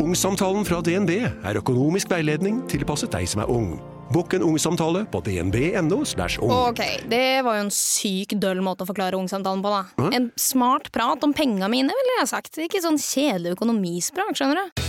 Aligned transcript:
Ungsamtalen 0.00 0.64
fra 0.64 0.78
DNB 0.80 1.10
er 1.20 1.58
økonomisk 1.60 2.08
veiledning 2.08 2.62
tilpasset 2.70 3.12
deg 3.12 3.26
som 3.28 3.42
er 3.42 3.50
ung. 3.52 3.74
Bokk 4.10 4.38
en 4.38 4.44
ungsamtale 4.46 5.02
på 5.12 5.20
dnb.no. 5.26 5.98
ung. 6.00 6.52
Ok, 6.54 6.80
det 7.10 7.42
var 7.44 7.58
jo 7.58 7.66
en 7.66 7.74
syk 7.74 8.32
døll 8.40 8.62
måte 8.64 8.86
å 8.86 8.88
forklare 8.88 9.18
ungsamtalen 9.20 9.60
på, 9.62 9.70
da. 9.70 10.08
En 10.16 10.30
smart 10.40 10.88
prat 10.94 11.20
om 11.22 11.34
penga 11.36 11.68
mine, 11.70 11.92
ville 11.92 12.16
jeg 12.16 12.30
sagt. 12.32 12.56
Ikke 12.64 12.80
sånn 12.82 12.96
kjedelig 12.98 13.52
økonomisprat, 13.58 14.32
skjønner 14.40 14.62
du. 14.62 14.82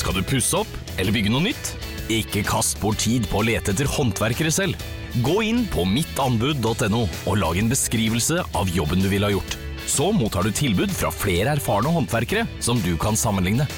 Skal 0.00 0.16
du 0.16 0.24
pusse 0.24 0.62
opp 0.62 0.72
eller 0.96 1.14
bygge 1.14 1.34
noe 1.34 1.44
nytt? 1.50 1.74
Ikke 2.10 2.42
kast 2.48 2.80
bort 2.80 3.04
tid 3.04 3.28
på 3.30 3.42
å 3.42 3.46
lete 3.46 3.74
etter 3.74 3.92
håndverkere 3.92 4.50
selv. 4.54 4.88
Gå 5.20 5.36
inn 5.46 5.66
på 5.70 5.84
mittanbud.no 5.84 7.04
og 7.04 7.38
lag 7.42 7.60
en 7.60 7.70
beskrivelse 7.70 8.40
av 8.56 8.72
jobben 8.72 9.04
du 9.04 9.10
ville 9.12 9.28
ha 9.28 9.36
gjort. 9.36 9.60
Så 9.90 10.08
mottar 10.16 10.48
du 10.48 10.54
tilbud 10.54 10.90
fra 10.96 11.12
flere 11.12 11.58
erfarne 11.58 11.92
håndverkere 11.92 12.48
som 12.64 12.80
du 12.80 12.94
kan 12.98 13.18
sammenligne. 13.18 13.68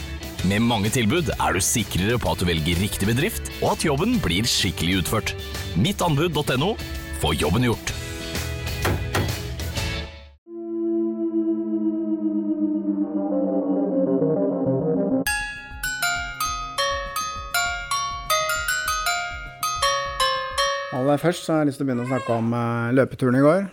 Med 0.42 0.58
mange 0.58 0.90
tilbud 0.90 1.28
er 1.38 1.54
du 1.54 1.62
sikrere 1.62 2.16
på 2.18 2.32
at 2.32 2.40
du 2.42 2.48
velger 2.48 2.80
riktig 2.82 3.06
bedrift, 3.06 3.46
og 3.62 3.76
at 3.76 3.84
jobben 3.86 4.16
blir 4.18 4.42
skikkelig 4.48 5.04
utført. 5.04 5.36
Mittanbud.no 5.78 6.72
få 7.22 7.30
jobben 7.38 7.68
gjort. 7.68 7.92
Aller 20.92 21.22
først 21.22 21.46
så 21.46 21.54
har 21.54 21.62
jeg 21.62 21.70
lyst 21.70 21.78
til 21.78 21.86
å 21.86 21.92
begynne 21.92 22.08
å 22.08 22.10
snakke 22.10 22.34
om 22.34 22.50
eh, 22.58 22.90
løpeturen 22.98 23.38
i 23.38 23.46
går. 23.46 23.70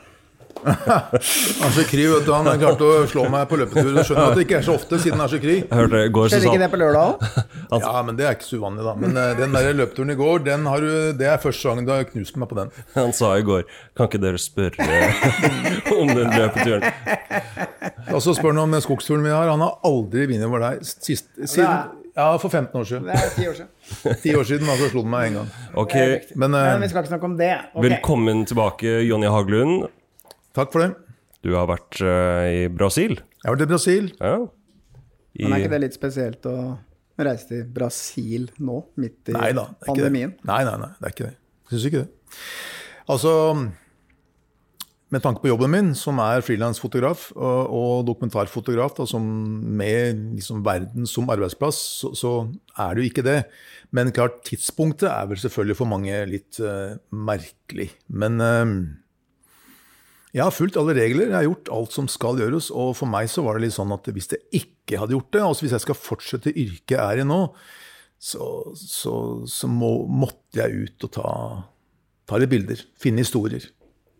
Asje 0.65 1.85
Kry, 1.87 2.05
vet 2.11 2.25
du, 2.27 2.31
han 2.33 2.47
klarte 2.59 2.87
å 2.87 3.03
slå 3.09 3.25
meg 3.31 3.45
på 3.49 3.59
løpetur. 3.59 3.91
Du 3.95 4.01
skjønner 4.03 4.31
at 4.31 4.37
det 4.39 4.45
ikke 4.45 4.57
er 4.59 4.65
så 4.65 4.75
ofte, 4.79 4.99
siden 5.01 5.21
han 5.21 5.31
Kry. 5.39 5.55
Jeg 5.61 5.79
hørte 5.79 6.01
i 6.03 6.11
går 6.13 6.31
så 6.33 6.39
ikke 6.43 6.61
det 6.61 6.69
på 6.73 6.79
lørdag 6.81 7.13
òg? 7.13 7.45
Ja, 7.89 8.01
men 8.05 8.17
det 8.17 8.25
er 8.25 8.35
ikke 8.35 8.47
så 8.47 8.59
uvanlig, 8.59 8.83
da. 8.87 8.95
Men 8.99 9.17
eh, 9.19 9.31
den 9.37 9.53
der 9.55 9.69
løpeturen 9.77 10.13
i 10.13 10.17
går, 10.19 10.41
den 10.47 10.65
har 10.69 10.83
du, 10.83 10.89
det 11.19 11.27
er 11.29 11.39
første 11.41 11.69
gangen 11.69 11.87
du 11.87 11.93
har 11.93 12.07
knust 12.09 12.39
meg 12.41 12.49
på 12.49 12.57
den. 12.57 12.73
han 12.97 13.13
sa 13.15 13.31
i 13.37 13.45
går 13.45 13.67
Kan 13.97 14.09
ikke 14.09 14.21
dere 14.23 14.41
spørre 14.41 14.99
om 15.99 16.11
den 16.17 16.33
løpeturen? 16.33 16.87
Og 18.15 18.23
så 18.25 18.33
spør 18.35 18.55
han 18.55 18.63
om 18.65 18.75
den 18.75 18.83
skogsturen 18.83 19.23
vi 19.25 19.33
har. 19.33 19.51
Han 19.51 19.63
har 19.63 19.77
aldri 19.87 20.27
vunnet 20.31 20.49
over 20.49 20.65
deg 20.65 20.83
sist, 20.89 21.29
siden 21.45 21.95
Ja, 22.17 22.33
for 22.41 22.49
15 22.49 22.73
år 22.75 22.87
siden. 22.89 23.05
Det 23.07 23.15
er 23.15 23.29
ti 23.35 23.45
år 23.47 23.53
siden. 23.55 24.17
Ti 24.23 24.33
år 24.35 24.47
siden, 24.49 24.71
altså 24.73 24.89
slo 24.91 25.05
den 25.05 25.13
meg 25.13 25.29
en 25.29 25.37
gang. 25.39 25.53
Ok, 25.79 25.95
Men 26.35 26.51
uh, 26.57 26.65
Men 26.73 26.83
vi 26.83 26.89
skal 26.91 27.05
ikke 27.05 27.13
snakke 27.13 27.29
om 27.29 27.37
det. 27.39 27.53
Okay. 27.71 27.85
Velkommen 27.85 28.43
tilbake, 28.49 28.97
Jonny 29.07 29.29
Haglund. 29.31 29.87
Takk 30.57 30.73
for 30.73 30.85
det. 30.85 30.91
Du 31.45 31.53
har 31.55 31.69
vært 31.69 31.99
eh, 32.03 32.45
i 32.51 32.63
Brasil. 32.71 33.17
Jeg 33.19 33.47
har 33.47 33.55
vært 33.55 33.67
i 33.67 33.71
Brasil. 33.71 34.09
Ja. 34.19 34.37
I, 35.33 35.43
Men 35.45 35.55
er 35.55 35.63
ikke 35.63 35.75
det 35.75 35.83
litt 35.85 35.97
spesielt 35.97 36.47
å 36.49 36.55
reise 37.19 37.49
til 37.49 37.67
Brasil 37.75 38.49
nå, 38.63 38.79
midt 38.99 39.31
i 39.31 39.35
Nei 39.35 39.51
da, 39.55 39.69
pandemien? 39.85 40.33
Nei, 40.47 40.63
nei, 40.67 40.75
nei, 40.81 40.89
det 40.97 41.07
er 41.07 41.15
ikke 41.15 41.29
det. 41.29 41.35
Syns 41.69 41.85
ikke 41.89 42.03
det. 42.03 42.39
Altså, 43.09 43.31
med 45.09 45.23
tanke 45.25 45.41
på 45.41 45.49
jobben 45.49 45.71
min, 45.73 45.91
som 45.97 46.19
er 46.21 46.43
frilansfotograf 46.45 47.29
og, 47.33 47.73
og 47.73 47.93
dokumentarfotograf, 48.09 48.93
da, 48.99 49.07
som 49.09 49.25
med 49.79 50.19
liksom 50.37 50.61
verden 50.65 51.09
som 51.09 51.29
arbeidsplass, 51.33 51.79
så, 52.03 52.13
så 52.17 52.33
er 52.75 52.93
det 52.93 53.03
jo 53.03 53.11
ikke 53.11 53.25
det. 53.25 53.39
Men 53.95 54.13
klart, 54.15 54.43
tidspunktet 54.47 55.09
er 55.09 55.29
vel 55.31 55.41
selvfølgelig 55.41 55.79
for 55.79 55.89
mange 55.89 56.19
litt 56.29 56.59
uh, 56.61 56.99
merkelig. 57.09 57.89
Men 58.13 58.37
eh, 58.45 58.75
jeg 60.35 60.45
har 60.45 60.53
fulgt 60.53 60.77
alle 60.77 60.93
regler, 60.93 61.31
jeg 61.31 61.37
har 61.37 61.47
gjort 61.47 61.71
alt 61.73 61.95
som 61.95 62.07
skal 62.11 62.37
gjøres. 62.37 62.69
Og 62.69 62.93
for 62.99 63.09
meg 63.09 63.31
så 63.31 63.41
var 63.45 63.57
det 63.57 63.65
litt 63.65 63.77
sånn 63.77 63.93
at 63.95 64.05
hvis 64.13 64.29
jeg 64.35 64.61
ikke 64.61 65.01
hadde 65.01 65.15
gjort 65.15 65.31
det, 65.33 65.41
altså 65.45 65.65
hvis 65.65 65.73
jeg 65.73 65.85
skal 65.87 65.97
fortsette 65.97 66.53
yrket 66.53 66.95
jeg 66.95 67.01
er 67.01 67.23
i 67.23 67.25
nå, 67.25 67.39
så, 68.19 68.45
så, 68.77 69.13
så 69.49 69.69
må, 69.71 69.93
måtte 70.05 70.59
jeg 70.59 70.85
ut 70.85 71.07
og 71.07 71.13
ta, 71.15 71.33
ta 72.29 72.41
litt 72.41 72.51
bilder. 72.51 72.83
Finne 72.99 73.25
historier. 73.25 73.65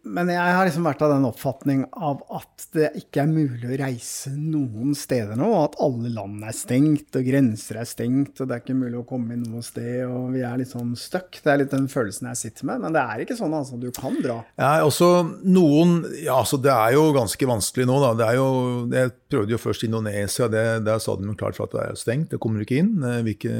Men 0.10 0.30
jeg 0.32 0.56
har 0.56 0.66
liksom 0.66 0.88
vært 0.88 1.04
av 1.06 1.12
den 1.14 1.28
oppfatning 1.28 1.84
av 1.94 2.24
at 2.34 2.66
det 2.76 2.90
ikke 2.98 3.24
er 3.24 3.30
mulig 3.32 3.68
å 3.70 3.78
reise 3.80 4.32
noen 4.34 4.96
steder 4.98 5.38
nå, 5.38 5.50
at 5.62 5.78
alle 5.84 6.12
land 6.14 6.44
er 6.46 6.56
stengt, 6.56 7.14
og 7.16 7.28
grenser 7.28 7.82
er 7.82 7.90
stengt, 7.90 8.40
og 8.40 8.50
det 8.50 8.58
er 8.58 8.64
ikke 8.64 8.78
mulig 8.78 9.00
å 9.02 9.06
komme 9.10 9.36
inn 9.36 9.46
noe 9.50 9.64
sted, 9.66 10.04
og 10.08 10.34
vi 10.34 10.44
er 10.46 10.58
litt 10.62 10.74
sånn 10.74 10.96
stuck. 11.00 11.40
Det 11.44 11.54
er 11.54 11.62
litt 11.62 11.74
den 11.76 11.90
følelsen 11.92 12.32
jeg 12.32 12.42
sitter 12.42 12.70
med, 12.72 12.86
men 12.86 12.96
det 12.96 13.04
er 13.04 13.26
ikke 13.26 13.38
sånn, 13.40 13.56
altså. 13.56 13.78
Du 13.80 13.90
kan 13.96 14.18
dra. 14.24 14.40
Ja, 14.60 14.72
også 14.86 15.10
noen 15.46 16.02
Ja, 16.20 16.40
altså 16.40 16.60
det 16.62 16.72
er 16.74 16.96
jo 16.98 17.10
ganske 17.16 17.50
vanskelig 17.50 17.88
nå, 17.90 18.00
da. 18.04 18.14
Det 18.20 18.28
er 18.28 18.40
jo, 18.40 18.50
jeg 18.94 19.14
prøvde 19.32 19.56
jo 19.56 19.62
først 19.62 19.86
Indonesia. 19.88 20.50
Det, 20.52 20.66
der 20.88 21.04
sa 21.04 21.16
de 21.20 21.38
klart 21.40 21.60
for 21.60 21.70
at 21.70 21.76
det 21.76 21.86
er 21.86 22.00
stengt. 22.00 22.34
Det 22.34 22.42
kommer 22.42 22.66
ikke 22.66 22.82
inn. 22.82 22.98
Vi 23.26 23.38
ikke 23.38 23.56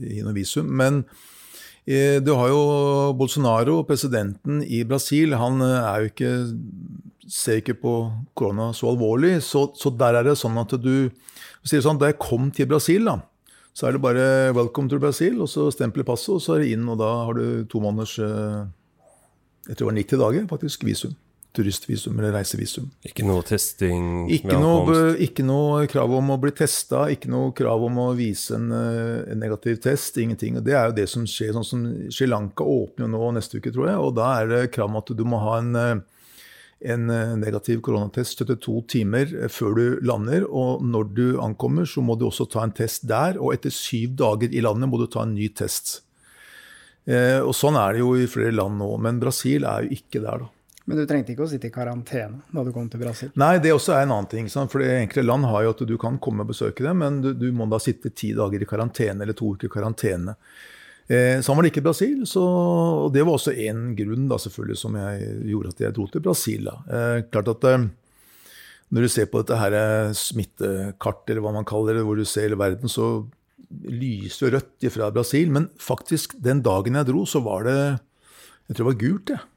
gi 0.00 0.24
noe 0.24 0.36
visum. 0.36 0.68
Men 0.80 1.04
eh, 1.04 1.33
du 2.24 2.30
har 2.32 2.48
jo 2.48 2.60
Bolsonaro, 3.18 3.82
presidenten 3.84 4.62
i 4.64 4.80
Brasil. 4.88 5.34
Han 5.36 5.60
eh, 5.60 5.82
er 5.84 6.00
jo 6.00 6.12
ikke 6.12 6.32
ser 7.30 7.60
ikke 7.60 7.76
på 7.80 7.92
korona 8.36 8.70
så 8.76 8.90
alvorlig. 8.92 9.36
Så, 9.44 9.66
så 9.78 9.92
der 9.92 10.20
er 10.20 10.28
det 10.28 10.36
sånn 10.40 10.58
at 10.60 10.74
du 10.80 11.10
sier 11.64 11.84
sånn, 11.84 12.00
Da 12.00 12.10
jeg 12.10 12.20
kom 12.20 12.50
til 12.54 12.68
Brasil, 12.68 13.04
da, 13.08 13.18
så 13.74 13.88
er 13.88 13.96
det 13.96 14.04
bare 14.04 14.52
'welcome 14.52 14.88
to 14.88 14.98
Brasil', 15.00 15.40
og 15.40 15.48
så 15.48 15.70
stempel 15.72 16.04
i 16.04 16.06
passet, 16.06 16.34
og 16.36 16.42
så 16.42 16.54
er 16.54 16.64
det 16.64 16.72
inn, 16.76 16.88
og 16.88 16.98
da 17.00 17.10
har 17.24 17.34
du 17.34 17.64
to 17.64 17.80
måneders 17.80 18.18
eh, 18.18 18.66
Jeg 19.68 19.76
tror 19.76 19.88
det 19.88 19.92
var 19.94 20.00
90 20.00 20.18
dager, 20.20 20.46
faktisk, 20.46 20.84
visum. 20.84 21.16
Turistvisum 21.54 22.18
eller 22.18 22.32
reisevisum. 22.34 22.88
ikke 23.06 23.22
noe 23.22 23.44
testing 23.46 24.26
Ikke 24.34 24.56
noe, 24.58 25.14
ikke 25.22 25.44
noe 25.46 25.84
krav 25.86 26.10
om 26.16 26.32
å 26.34 26.38
bli 26.42 26.50
testa, 26.50 27.04
ikke 27.14 27.30
noe 27.30 27.52
krav 27.54 27.84
om 27.86 28.00
å 28.02 28.08
vise 28.18 28.56
en, 28.56 28.72
eh, 28.74 29.30
en 29.30 29.38
negativ 29.38 29.78
test. 29.84 30.18
Ingenting. 30.18 30.56
Og 30.58 30.64
Det 30.64 30.74
er 30.74 30.88
jo 30.88 30.96
det 30.96 31.08
som 31.08 31.24
skjer. 31.24 31.52
sånn 31.54 31.64
som 31.64 32.10
Sri 32.10 32.26
Lanka 32.26 32.64
åpner 32.64 33.06
nå 33.08 33.32
neste 33.34 33.60
uke, 33.60 33.70
tror 33.72 33.86
jeg. 33.86 33.98
Og 33.98 34.14
da 34.16 34.40
er 34.40 34.48
det 34.48 34.72
krav 34.72 34.90
om 34.90 34.96
at 34.96 35.06
du 35.14 35.24
må 35.24 35.38
ha 35.38 35.58
en, 35.58 35.76
eh, 35.76 36.00
en 36.90 37.10
eh, 37.10 37.36
negativ 37.36 37.80
koronatest 37.82 38.36
72 38.42 38.82
timer 38.88 39.26
før 39.48 39.74
du 39.76 40.00
lander. 40.02 40.42
Og 40.50 40.82
når 40.82 41.14
du 41.14 41.40
ankommer, 41.40 41.86
så 41.86 42.02
må 42.02 42.18
du 42.18 42.26
også 42.26 42.50
ta 42.50 42.64
en 42.64 42.72
test 42.72 43.06
der. 43.06 43.38
Og 43.38 43.54
etter 43.54 43.70
syv 43.70 44.16
dager 44.16 44.50
i 44.50 44.60
landet 44.60 44.90
må 44.90 44.98
du 44.98 45.06
ta 45.06 45.22
en 45.22 45.36
ny 45.36 45.48
test. 45.54 46.00
Eh, 47.06 47.38
og 47.38 47.52
Sånn 47.54 47.76
er 47.76 47.92
det 47.92 48.00
jo 48.00 48.14
i 48.16 48.26
flere 48.26 48.52
land 48.52 48.80
nå. 48.80 48.90
Men 48.98 49.20
Brasil 49.20 49.64
er 49.64 49.84
jo 49.84 49.94
ikke 50.00 50.20
der, 50.24 50.38
da. 50.46 50.50
Men 50.84 51.00
du 51.00 51.06
trengte 51.08 51.32
ikke 51.32 51.46
å 51.46 51.48
sitte 51.48 51.70
i 51.70 51.72
karantene 51.72 52.42
da 52.52 52.62
du 52.64 52.68
kom 52.74 52.90
til 52.92 53.00
Brasil. 53.00 53.30
Nei, 53.40 53.56
det 53.64 53.72
også 53.72 53.94
er 53.96 54.04
en 54.04 54.12
annen 54.18 54.28
ting. 54.28 54.50
Sant? 54.52 54.72
For 54.72 54.84
enkelte 54.84 55.24
land 55.24 55.48
har 55.48 55.64
jo 55.64 55.72
at 55.72 55.82
du 55.88 55.94
kan 56.00 56.18
komme 56.20 56.44
og 56.44 56.50
besøke 56.52 56.84
dem, 56.84 57.00
men 57.00 57.22
du, 57.24 57.30
du 57.32 57.48
må 57.56 57.64
da 57.72 57.80
sitte 57.80 58.12
ti 58.12 58.34
dager 58.36 58.60
i 58.60 58.68
karantene 58.68 59.24
eller 59.24 59.36
to 59.38 59.54
uker 59.54 59.70
i 59.70 59.72
karantene. 59.72 60.36
Eh, 61.04 61.40
sånn 61.44 61.56
var 61.56 61.64
det 61.64 61.72
ikke 61.72 61.82
i 61.82 61.86
Brasil. 61.86 62.18
Så, 62.28 62.42
og 62.44 63.14
det 63.16 63.24
var 63.24 63.38
også 63.38 63.54
én 63.56 63.94
grunn 63.96 64.28
da, 64.28 64.38
selvfølgelig 64.40 64.80
som 64.80 64.98
jeg 65.00 65.30
gjorde 65.52 65.72
at 65.72 65.80
jeg 65.86 65.96
dro 65.96 66.06
til 66.10 66.24
Brasil. 66.24 66.68
Eh, 66.68 67.20
klart 67.32 67.52
at 67.54 67.68
eh, 67.70 67.86
Når 68.94 69.06
du 69.06 69.08
ser 69.08 69.30
på 69.32 69.40
dette 69.40 69.56
her 69.58 69.78
eh, 69.78 70.12
smittekartet, 70.12 71.32
eller 71.32 71.46
hva 71.46 71.54
man 71.56 71.68
kaller 71.68 71.96
det, 71.96 72.04
hvor 72.04 72.20
du 72.20 72.26
ser 72.28 72.48
hele 72.48 72.60
verden, 72.60 72.92
så 72.92 73.24
lyser 73.88 74.52
rødt 74.54 74.84
fra 74.92 75.08
Brasil. 75.10 75.48
Men 75.48 75.70
faktisk, 75.80 76.36
den 76.44 76.60
dagen 76.64 77.00
jeg 77.00 77.08
dro, 77.08 77.24
så 77.24 77.40
var 77.40 77.64
det 77.64 77.78
Jeg 78.68 78.76
tror 78.76 78.84
det 78.84 78.92
var 78.92 79.00
gult, 79.00 79.32
jeg. 79.32 79.40
Ja, 79.40 79.53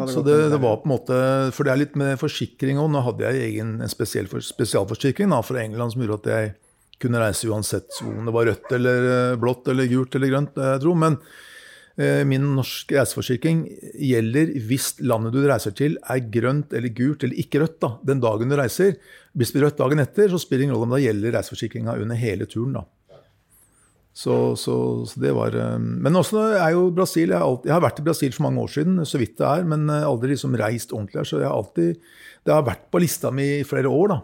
hadde 0.00 0.12
så 0.14 0.22
det, 0.24 0.32
en 0.32 0.44
det 0.46 0.50
del. 0.56 0.62
var 0.62 0.76
på 0.80 0.86
en 0.88 0.92
måte 0.94 1.16
For 1.52 1.66
det 1.68 1.72
er 1.74 1.80
litt 1.82 1.96
med 2.00 2.14
forsikring 2.20 2.78
òg. 2.80 2.88
Nå 2.94 3.02
hadde 3.04 3.26
jeg 3.28 3.50
egen, 3.50 3.74
en 3.84 3.92
spesiell, 3.92 4.28
for- 4.32 4.40
spesialforsikring 4.40 5.28
da, 5.34 5.42
fra 5.44 5.60
England 5.60 5.92
som 5.92 6.00
gjorde 6.06 6.22
at 6.24 6.30
jeg 6.32 6.54
kunne 7.04 7.20
reise 7.20 7.50
uansett 7.52 7.98
om 8.06 8.24
det 8.24 8.32
var 8.32 8.46
rødt 8.48 8.72
eller 8.72 9.10
eh, 9.10 9.36
blått 9.36 9.68
eller 9.68 9.90
gult 9.92 10.14
eller 10.16 10.32
grønt. 10.32 10.56
Jeg 10.56 10.80
tror. 10.86 10.96
Men 10.96 11.18
eh, 12.00 12.22
min 12.24 12.48
norske 12.56 12.96
reiseforsikring 12.96 13.66
gjelder 14.00 14.54
hvis 14.70 14.94
landet 15.04 15.36
du 15.36 15.42
reiser 15.44 15.76
til 15.76 15.98
er 16.00 16.24
grønt 16.32 16.72
eller 16.72 16.88
gult 16.96 17.22
eller 17.28 17.36
ikke 17.44 17.60
rødt 17.66 17.76
da, 17.84 17.92
den 18.08 18.24
dagen 18.24 18.48
du 18.48 18.56
reiser. 18.56 18.96
Hvis 19.36 19.52
det 19.52 19.58
blir 19.60 19.68
rødt 19.68 19.82
dagen 19.84 20.00
etter, 20.00 20.32
så 20.32 20.40
spiller 20.40 20.64
det 20.64 20.70
ingen 20.70 20.78
rolle 20.80 20.88
om 20.88 20.96
da 20.96 21.04
gjelder 21.04 21.36
reiseforsikringa 21.36 22.00
under 22.00 22.16
hele 22.16 22.48
turen. 22.48 22.78
da. 22.80 22.86
Så, 24.16 24.34
så, 24.56 24.74
så 25.04 25.20
det 25.20 25.34
var 25.36 25.52
eh, 25.52 25.74
Men 25.76 26.16
også 26.16 26.46
er 26.56 26.70
jo 26.72 26.86
Brasil 26.96 27.34
jeg 27.34 27.36
har, 27.36 27.44
alltid, 27.44 27.68
jeg 27.68 27.74
har 27.76 27.82
vært 27.84 27.98
i 28.00 28.06
Brasil 28.06 28.32
for 28.32 28.46
mange 28.46 28.62
år 28.62 28.72
siden, 28.72 29.02
så 29.04 29.20
vidt 29.20 29.36
det 29.36 29.44
er, 29.50 29.66
men 29.68 29.90
eh, 29.92 30.06
aldri 30.08 30.32
liksom 30.32 30.56
reist 30.56 30.94
ordentlig 30.96 31.20
her. 31.20 31.28
Så 31.28 31.42
jeg 31.42 31.50
har 31.50 31.58
alltid 31.58 32.00
Det 32.46 32.54
har 32.54 32.64
vært 32.64 32.88
på 32.88 33.02
lista 33.02 33.32
mi 33.34 33.58
i 33.58 33.66
flere 33.68 33.92
år, 33.92 34.14
da. 34.14 34.22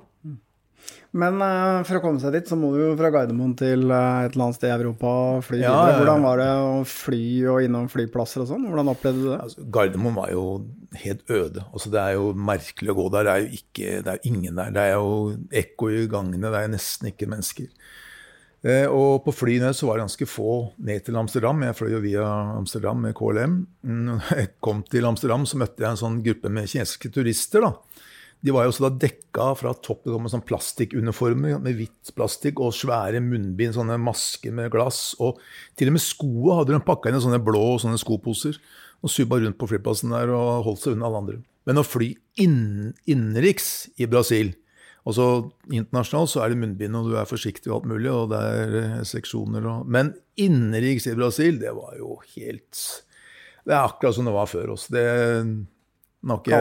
Men 1.12 1.42
uh, 1.44 1.84
for 1.84 1.98
å 1.98 2.00
komme 2.00 2.22
seg 2.22 2.32
dit, 2.32 2.48
så 2.48 2.56
må 2.56 2.70
du 2.72 2.78
jo 2.80 2.92
fra 2.96 3.10
Gardermoen 3.12 3.52
til 3.58 3.84
uh, 3.92 4.24
et 4.24 4.32
eller 4.32 4.46
annet 4.46 4.56
sted 4.56 4.70
i 4.70 4.76
Europa 4.78 5.10
fly 5.44 5.58
Ja, 5.60 5.74
videre. 5.74 5.98
Hvordan 6.00 6.24
var 6.24 6.40
det 6.40 6.46
å 6.56 6.70
fly 6.88 7.24
og 7.52 7.66
innom 7.66 7.90
flyplasser 7.92 8.44
og 8.44 8.48
sånn? 8.48 8.64
Hvordan 8.70 8.90
opplevde 8.94 9.20
du 9.20 9.26
det? 9.28 9.40
Altså, 9.44 9.66
Gardermoen 9.76 10.16
var 10.16 10.30
jo 10.32 10.44
helt 11.02 11.28
øde. 11.28 11.66
Altså, 11.68 11.92
det 11.92 12.00
er 12.00 12.16
jo 12.16 12.30
merkelig 12.48 12.94
å 12.94 12.96
gå 12.96 13.06
der. 13.12 13.28
Det 13.28 13.34
er 13.34 13.44
jo 13.44 13.60
ikke, 13.60 13.90
det 14.06 14.14
er 14.14 14.30
ingen 14.32 14.62
der. 14.62 14.72
Det 14.72 14.86
er 14.86 14.96
jo 14.96 15.12
ekko 15.62 15.90
i 15.92 16.06
gangene. 16.16 16.54
Det 16.54 16.62
er 16.64 16.72
nesten 16.78 17.12
ikke 17.12 17.28
mennesker. 17.34 17.68
Eh, 18.62 18.86
og 18.86 19.24
på 19.24 19.32
flyene 19.34 19.72
så 19.74 19.88
var 19.88 19.98
det 19.98 20.04
ganske 20.04 20.28
få 20.30 20.52
ned 20.86 21.02
til 21.06 21.18
Amsterdam. 21.18 21.64
Jeg 21.66 21.76
fløy 21.80 21.96
jo 21.96 22.02
via 22.04 22.26
Amsterdam 22.54 23.00
med 23.02 23.16
KLM. 23.18 23.56
Mm, 23.82 24.02
Når 24.06 24.28
jeg 24.38 24.52
kom 24.62 24.84
til 24.86 25.08
Amsterdam, 25.08 25.46
så 25.48 25.58
møtte 25.58 25.82
jeg 25.82 25.90
en 25.90 26.02
sånn 26.04 26.20
gruppe 26.22 26.52
med 26.52 26.70
kinesiske 26.70 27.10
turister. 27.14 27.66
da. 27.66 27.72
de 28.42 28.54
var 28.54 28.66
jo 28.66 28.72
også 28.72 28.86
da 28.86 28.92
dekka 29.06 29.48
fra 29.58 29.74
topp 29.74 30.04
til 30.04 30.18
med 30.22 30.30
sånn 30.30 30.46
plastikkuniformer 30.46 31.58
med 31.62 31.76
hvitt 31.78 32.14
plastikk 32.14 32.62
og 32.62 32.74
svære 32.74 33.20
munnbind, 33.22 33.74
sånne 33.74 33.98
masker 33.98 34.54
med 34.54 34.70
glass. 34.70 35.16
Og 35.18 35.42
til 35.78 35.90
og 35.90 35.98
med 35.98 36.06
skoene 36.06 36.60
hadde 36.60 36.76
de 36.76 36.82
pakka 36.86 37.10
inn 37.10 37.18
i 37.18 37.22
sånne 37.22 37.42
blå 37.42 37.66
sånne 37.82 37.98
skoposer 37.98 38.58
og 39.02 39.10
subba 39.10 39.40
rundt 39.42 39.58
på 39.58 39.66
flyplassen 39.70 40.14
der 40.14 40.30
og 40.30 40.68
holdt 40.68 40.84
seg 40.84 40.94
unna 40.94 41.10
alle 41.10 41.22
andre. 41.24 41.38
Men 41.66 41.78
å 41.78 41.86
fly 41.86 42.12
inn, 42.42 42.92
innenriks 43.10 43.88
i 43.98 44.06
Brasil 44.10 44.54
Altså 45.02 45.28
Internasjonalt 45.74 46.30
så 46.30 46.44
er 46.44 46.52
det 46.52 46.60
munnbind, 46.60 46.94
og 46.94 47.08
du 47.10 47.16
er 47.18 47.26
forsiktig 47.26 47.72
og 47.72 47.80
alt 47.80 47.88
mulig, 47.90 48.10
og 48.12 48.28
det 48.30 48.42
er 48.54 48.76
eh, 48.78 48.98
seksjoner 49.08 49.66
og 49.66 49.88
Men 49.90 50.12
innenriks 50.38 51.08
i 51.10 51.16
Brasil, 51.18 51.58
det 51.58 51.72
var 51.74 51.96
jo 51.98 52.20
helt 52.36 52.82
Det 53.66 53.74
er 53.74 53.82
akkurat 53.82 54.14
som 54.14 54.28
det 54.28 54.36
var 54.36 54.50
før 54.50 54.76
oss. 54.76 54.86
Det, 54.90 55.02
ikke, 56.22 56.60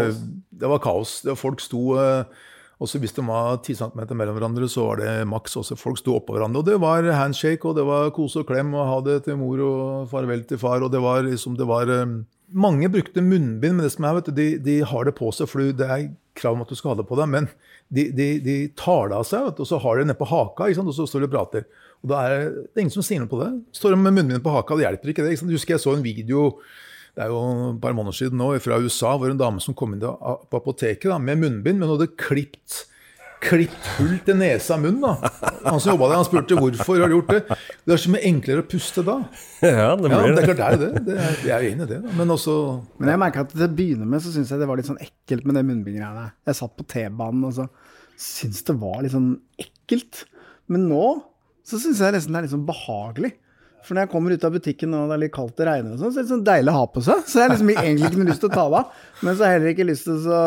det 0.50 0.70
var 0.74 0.82
kaos. 0.82 1.20
Det 1.22 1.36
var 1.36 1.44
folk 1.44 1.62
sto 1.62 1.84
eh, 2.02 2.42
også 2.82 2.98
hvis 2.98 3.14
det 3.14 3.24
var 3.28 3.60
10 3.62 3.76
cm 3.78 4.02
mellom 4.18 4.38
hverandre, 4.38 4.68
så 4.70 4.88
var 4.88 5.02
det 5.04 5.12
maks 5.30 5.54
også. 5.60 5.78
Folk 5.78 6.00
sto 6.02 6.16
oppå 6.18 6.34
hverandre. 6.34 6.64
Og 6.64 6.66
det 6.66 6.80
var 6.82 7.06
handshake, 7.14 7.62
og 7.70 7.78
det 7.78 7.86
var 7.86 8.10
kose 8.16 8.42
og 8.42 8.48
klem, 8.50 8.74
og 8.74 8.90
ha 8.90 8.96
det 9.06 9.20
til 9.28 9.38
mor 9.38 9.62
og 9.62 10.08
farvel 10.10 10.42
til 10.50 10.58
far. 10.62 10.82
Og 10.82 10.90
det 10.94 11.02
var 11.04 11.22
liksom 11.28 11.60
det 11.60 11.68
var 11.70 11.92
eh, 11.94 12.16
Mange 12.51 12.89
brukte 12.92 13.24
munnbind, 13.24 13.77
men 13.77 13.86
det 13.86 13.94
som 13.94 14.07
er, 14.07 14.18
vet 14.18 14.30
du, 14.30 14.33
de, 14.36 14.48
de 14.63 14.80
har 14.88 15.07
det 15.07 15.15
på 15.18 15.30
seg, 15.36 15.50
for 15.50 15.71
det 15.75 15.88
er 15.88 16.09
krav 16.38 16.56
om 16.57 16.63
at 16.63 16.71
du 16.71 16.77
skal 16.80 16.94
ha 16.94 17.01
det 17.01 17.07
på 17.09 17.18
deg. 17.19 17.30
Men 17.31 17.50
de, 17.94 18.07
de, 18.15 18.27
de 18.44 18.56
tar 18.80 19.12
det 19.12 19.19
av 19.19 19.27
seg, 19.27 19.48
vet 19.48 19.59
du, 19.59 19.63
og 19.65 19.71
så 19.71 19.80
har 19.83 19.98
de 19.98 20.03
det 20.03 20.12
nede 20.12 20.19
på 20.19 20.30
haka, 20.31 20.69
og 20.71 20.94
så 20.98 21.07
står 21.07 21.24
de 21.24 21.30
og 21.30 21.33
prater. 21.36 21.68
Og 22.01 22.12
da 22.12 22.21
er 22.27 22.48
det 22.51 22.83
ingen 22.83 22.94
som 22.94 23.06
sier 23.06 23.21
noe 23.24 23.31
på 23.31 23.42
det. 23.42 23.51
Står 23.77 23.95
de 23.95 24.00
med 24.03 24.18
munnbind 24.18 24.44
på 24.44 24.56
haka, 24.56 24.77
det 24.80 24.88
hjelper 24.88 25.13
ikke 25.13 25.27
det. 25.27 25.36
Ikke 25.38 25.51
Husker 25.53 25.77
jeg 25.77 25.86
så 25.86 25.95
en 25.95 26.06
video 26.06 26.48
det 27.12 27.25
er 27.25 27.31
jo 27.33 27.39
et 27.74 27.81
par 27.83 27.95
måneder 27.95 28.15
siden 28.15 28.39
nå, 28.39 28.54
fra 28.63 28.77
USA, 28.80 29.18
hvor 29.19 29.31
en 29.31 29.39
dame 29.39 29.59
som 29.63 29.75
kom 29.75 29.92
inn 29.95 30.04
på 30.04 30.59
apoteket 30.62 31.09
da, 31.12 31.18
med 31.19 31.42
munnbind, 31.42 31.80
men 31.80 31.89
hun 31.89 31.97
hadde 31.97 32.13
klipt 32.15 32.86
klipt 33.42 33.88
hull 33.98 34.18
til 34.26 34.38
nesa 34.40 34.78
og 34.78 34.84
munnen. 34.86 35.02
da. 35.04 35.32
Han 35.66 35.82
som 35.82 35.94
jobba 35.94 36.10
der, 36.12 36.20
han 36.20 36.28
spurte 36.28 36.58
hvorfor 36.60 37.02
har 37.02 37.12
du 37.12 37.16
gjort 37.18 37.32
det. 37.34 37.58
Det 37.86 37.96
er 37.96 38.02
så 38.04 38.12
mye 38.14 38.24
enklere 38.30 38.64
å 38.64 38.68
puste 38.70 39.04
da. 39.08 39.18
Ja, 39.62 39.92
det 39.98 40.08
blir 40.08 40.16
ja, 40.16 40.36
det. 40.36 40.44
er 40.44 40.48
klart 40.52 40.62
det 40.62 40.68
er 40.68 40.82
det. 40.82 41.04
det 41.08 41.18
er, 41.18 41.40
jeg 41.46 41.56
er 41.56 41.68
enig 41.72 41.88
i 41.88 41.90
det. 41.92 42.00
Da. 42.06 42.14
Men 42.18 42.36
også 42.38 42.56
Men 43.02 43.14
jeg 43.14 43.22
merker 43.24 43.46
at 43.46 43.56
til 43.56 43.66
å 43.66 43.72
begynne 43.82 44.08
med 44.10 44.24
så 44.24 44.34
syns 44.34 44.54
jeg 44.54 44.62
det 44.62 44.70
var 44.70 44.80
litt 44.80 44.90
sånn 44.90 45.02
ekkelt 45.04 45.48
med 45.50 45.60
det 45.60 45.66
munnbindgreiene. 45.68 46.28
Jeg 46.50 46.60
satt 46.62 46.78
på 46.78 46.88
T-banen 46.94 47.50
og 47.50 47.58
så 47.58 47.68
syns 48.22 48.64
det 48.68 48.78
var 48.82 49.02
litt 49.02 49.16
sånn 49.16 49.34
ekkelt. 49.62 50.26
Men 50.72 50.88
nå 50.90 51.06
så 51.68 51.80
syns 51.82 52.02
jeg 52.02 52.16
nesten 52.16 52.34
det 52.34 52.42
er 52.42 52.48
litt 52.48 52.56
sånn 52.56 52.68
behagelig. 52.70 53.36
For 53.86 53.98
når 53.98 54.06
jeg 54.06 54.12
kommer 54.12 54.36
ut 54.36 54.44
av 54.45 54.54
butikken 54.54 54.94
og 54.98 55.10
det 55.10 55.16
er 55.16 55.22
litt 55.24 55.33
kaldt 55.33 55.62
og 55.62 55.68
regner, 55.68 55.95
og 55.95 56.01
sånn, 56.01 56.13
så 56.13 56.22
er 56.22 56.25
det 56.25 56.31
sånn 56.31 56.45
deilig 56.45 56.74
å 56.74 56.75
ha 56.75 56.83
på 56.94 57.01
seg. 57.06 57.24
Så 57.25 57.39
jeg 57.39 57.48
har 57.48 57.54
liksom 57.56 57.72
egentlig 57.74 58.12
ikke 58.12 58.19
noe 58.19 58.30
lyst 58.30 58.44
til 58.44 58.51
å 58.51 58.54
ta 58.54 58.66
det 58.69 58.81
av. 58.81 59.01
Men 59.22 59.33
så 59.33 59.44
har 59.44 59.50
jeg 59.50 59.57
heller 59.57 59.74
ikke 59.74 59.88
lyst 59.89 60.07
til 60.07 60.28
å 60.30 60.44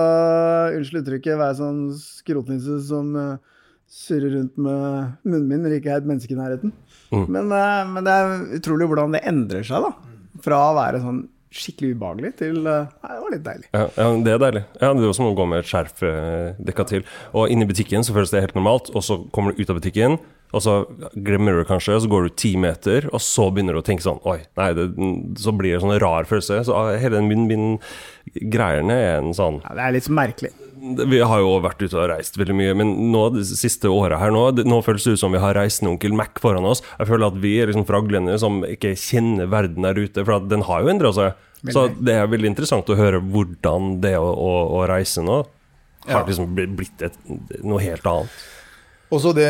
unnskyld 0.78 1.00
uttrykket, 1.02 1.40
være 1.40 1.58
sånn 1.58 1.80
skrotnisse 1.98 2.78
som 2.86 3.10
uh, 3.18 3.60
surrer 3.90 4.36
rundt 4.36 4.58
med 4.66 5.14
munnen 5.26 5.48
min 5.50 5.64
når 5.64 5.74
det 5.74 5.80
ikke 5.82 5.94
er 5.96 6.02
et 6.02 6.10
menneske 6.10 6.36
i 6.36 6.38
nærheten. 6.38 6.74
Mm. 7.10 7.24
Men, 7.26 7.50
uh, 7.50 7.80
men, 7.90 8.06
det 8.06 8.14
er 8.14 8.34
utrolig 8.60 8.90
hvordan 8.90 9.18
det 9.18 9.24
endrer 9.30 9.66
seg, 9.66 9.88
da. 9.88 10.20
Fra 10.44 10.60
å 10.68 10.76
være 10.78 11.02
sånn 11.02 11.24
skikkelig 11.54 11.94
ubehagelig 11.94 12.32
til 12.40 12.56
uh, 12.66 12.86
Nei, 13.02 13.10
det 13.10 13.20
var 13.24 13.34
litt 13.34 13.44
deilig. 13.48 13.68
Ja, 13.74 13.84
ja, 13.98 14.06
det 14.26 14.36
er 14.36 14.40
deilig. 14.46 14.64
Ja, 14.78 14.92
Det 14.92 15.02
er 15.02 15.10
jo 15.10 15.18
som 15.18 15.32
å 15.32 15.34
gå 15.38 15.48
med 15.50 15.64
et 15.64 15.70
skjerf 15.70 16.06
dekka 16.70 16.86
til. 16.92 17.10
Og 17.34 17.50
inni 17.50 17.66
butikken 17.66 18.06
så 18.06 18.14
føles 18.14 18.30
det 18.34 18.46
helt 18.46 18.56
normalt, 18.58 18.94
og 18.94 19.02
så 19.06 19.20
kommer 19.34 19.54
du 19.54 19.62
ut 19.62 19.74
av 19.74 19.82
butikken 19.82 20.18
og 20.54 20.64
så 20.64 20.78
glemmer 21.14 21.58
du 21.58 21.64
kanskje 21.68 21.74
kanskje, 21.74 22.00
så 22.04 22.10
går 22.10 22.22
du 22.22 22.34
ti 22.34 22.56
meter, 22.56 23.08
og 23.12 23.22
så 23.22 23.50
begynner 23.50 23.74
du 23.74 23.82
å 23.82 23.86
tenke 23.86 24.04
sånn 24.04 24.20
Oi, 24.24 24.40
nei, 24.58 24.72
det, 24.76 24.88
så 25.40 25.52
blir 25.52 25.74
det 25.74 25.80
en 25.80 25.86
sånn 25.86 26.02
rar 26.02 26.28
følelse. 26.28 26.64
Så 26.66 26.76
ah, 26.76 26.92
hele 26.98 27.18
den 27.18 27.30
munnbind-greiene 27.30 28.94
er 28.94 29.18
en 29.20 29.34
sånn 29.36 29.60
Ja, 29.64 29.74
det 29.74 29.88
er 29.88 29.96
litt 29.98 30.08
merkelig. 30.08 30.52
Vi 30.84 31.20
har 31.24 31.40
jo 31.40 31.54
vært 31.64 31.80
ute 31.80 31.96
og 31.96 32.10
reist 32.10 32.36
veldig 32.36 32.56
mye, 32.58 32.74
men 32.76 32.92
nå 33.12 33.22
det 33.32 33.46
siste 33.48 33.88
året 33.88 34.20
her 34.20 34.34
nå, 34.34 34.50
det, 34.56 34.66
nå 34.68 34.82
føles 34.84 35.06
det 35.06 35.16
ut 35.16 35.22
som 35.22 35.32
vi 35.32 35.40
har 35.40 35.56
reisende 35.56 35.94
onkel 35.94 36.16
Mac 36.16 36.40
foran 36.42 36.68
oss. 36.68 36.84
Jeg 36.98 37.08
føler 37.08 37.30
at 37.30 37.40
vi 37.40 37.56
er 37.60 37.70
liksom 37.70 37.88
fraglende 37.88 38.36
som 38.40 38.60
ikke 38.68 38.92
kjenner 39.00 39.48
verden 39.52 39.86
der 39.86 39.98
ute, 39.98 40.26
for 40.26 40.44
den 40.44 40.66
har 40.68 40.84
jo 40.84 40.92
endra 40.92 41.12
seg. 41.16 41.40
Så 41.72 41.86
det 41.96 42.18
er 42.18 42.28
veldig 42.28 42.50
interessant 42.50 42.90
å 42.92 42.98
høre 42.98 43.22
hvordan 43.24 43.94
det 44.04 44.18
å, 44.20 44.26
å, 44.28 44.50
å 44.76 44.82
reise 44.90 45.24
nå 45.24 45.46
har 46.04 46.26
liksom 46.28 46.50
blitt 46.52 47.00
et, 47.06 47.14
noe 47.64 47.80
helt 47.80 48.04
annet. 48.04 48.42
Og 49.14 49.22
så 49.22 49.32
det 49.36 49.48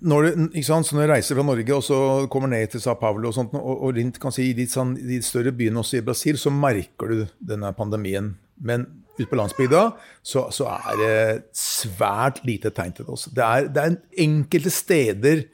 når 0.00 0.28
du, 0.28 0.62
sant, 0.62 0.92
når 0.94 1.06
du, 1.06 1.10
reiser 1.12 1.38
fra 1.38 1.44
Norge 1.46 1.74
og 1.74 1.82
så 1.84 1.98
kommer 2.30 2.50
ned 2.52 2.70
til 2.72 2.82
Sao 2.82 2.98
Paulo 3.00 3.30
og 3.30 3.36
sånt, 3.36 3.54
og, 3.58 3.82
og 3.88 3.96
rundt 3.96 4.20
kan 4.22 4.34
si, 4.34 4.50
i 4.50 4.56
de, 4.56 4.68
sånn, 4.70 4.94
de, 4.98 5.20
større 5.24 5.52
byene 5.56 5.82
også 5.82 6.00
i 6.00 6.06
Brasil, 6.06 6.38
så 6.40 6.52
merker 6.54 7.12
du 7.12 7.22
denne 7.50 7.72
pandemien. 7.76 8.32
Men 8.62 8.86
ute 9.18 9.28
på 9.30 9.38
landsbygda 9.38 9.82
så, 10.22 10.46
så, 10.54 10.68
er 10.78 11.00
det 11.02 11.18
svært 11.58 12.42
lite 12.46 12.70
tegn 12.74 12.94
til 12.94 13.06
det. 13.06 13.14
Også. 13.16 13.34
Det 13.34 13.44
er, 13.44 13.70
det 13.74 13.84
er 13.84 13.98
enkelte 14.24 14.74
steder 14.74 15.44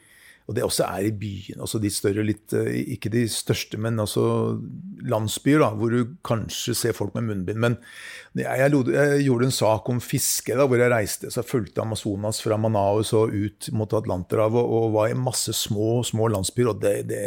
og 0.44 0.56
det 0.56 0.64
også 0.66 0.84
er 0.84 1.06
i 1.08 1.12
byene. 1.16 1.62
altså 1.64 1.78
de 1.80 1.90
større, 1.90 2.24
litt, 2.24 2.52
eh, 2.52 2.84
Ikke 2.92 3.08
de 3.08 3.24
største, 3.28 3.78
men 3.80 3.96
altså 4.00 4.60
landsbyer, 5.00 5.62
da, 5.62 5.70
hvor 5.72 5.90
du 5.90 6.16
kanskje 6.22 6.74
ser 6.76 6.92
folk 6.92 7.14
med 7.14 7.24
munnbind. 7.30 7.58
Men 7.58 7.78
jeg, 8.36 8.58
jeg, 8.60 9.24
gjorde 9.24 9.48
en 9.48 9.56
sak 9.56 9.88
om 9.88 10.02
fiske 10.04 10.52
da, 10.52 10.66
hvor 10.68 10.76
jeg 10.76 10.92
reiste. 10.92 11.30
så 11.30 11.40
Jeg 11.40 11.48
fulgte 11.48 11.80
Amazonas 11.80 12.42
fra 12.44 12.58
Manaus 12.60 13.14
og 13.16 13.32
ut 13.32 13.70
mot 13.72 13.96
Atlanterhavet 13.96 14.60
og, 14.60 14.92
var 14.92 15.08
i 15.08 15.16
masse 15.16 15.52
små, 15.56 16.02
små 16.04 16.28
landsbyer. 16.28 16.74
og 16.74 16.80
det, 16.82 17.08
det, 17.08 17.24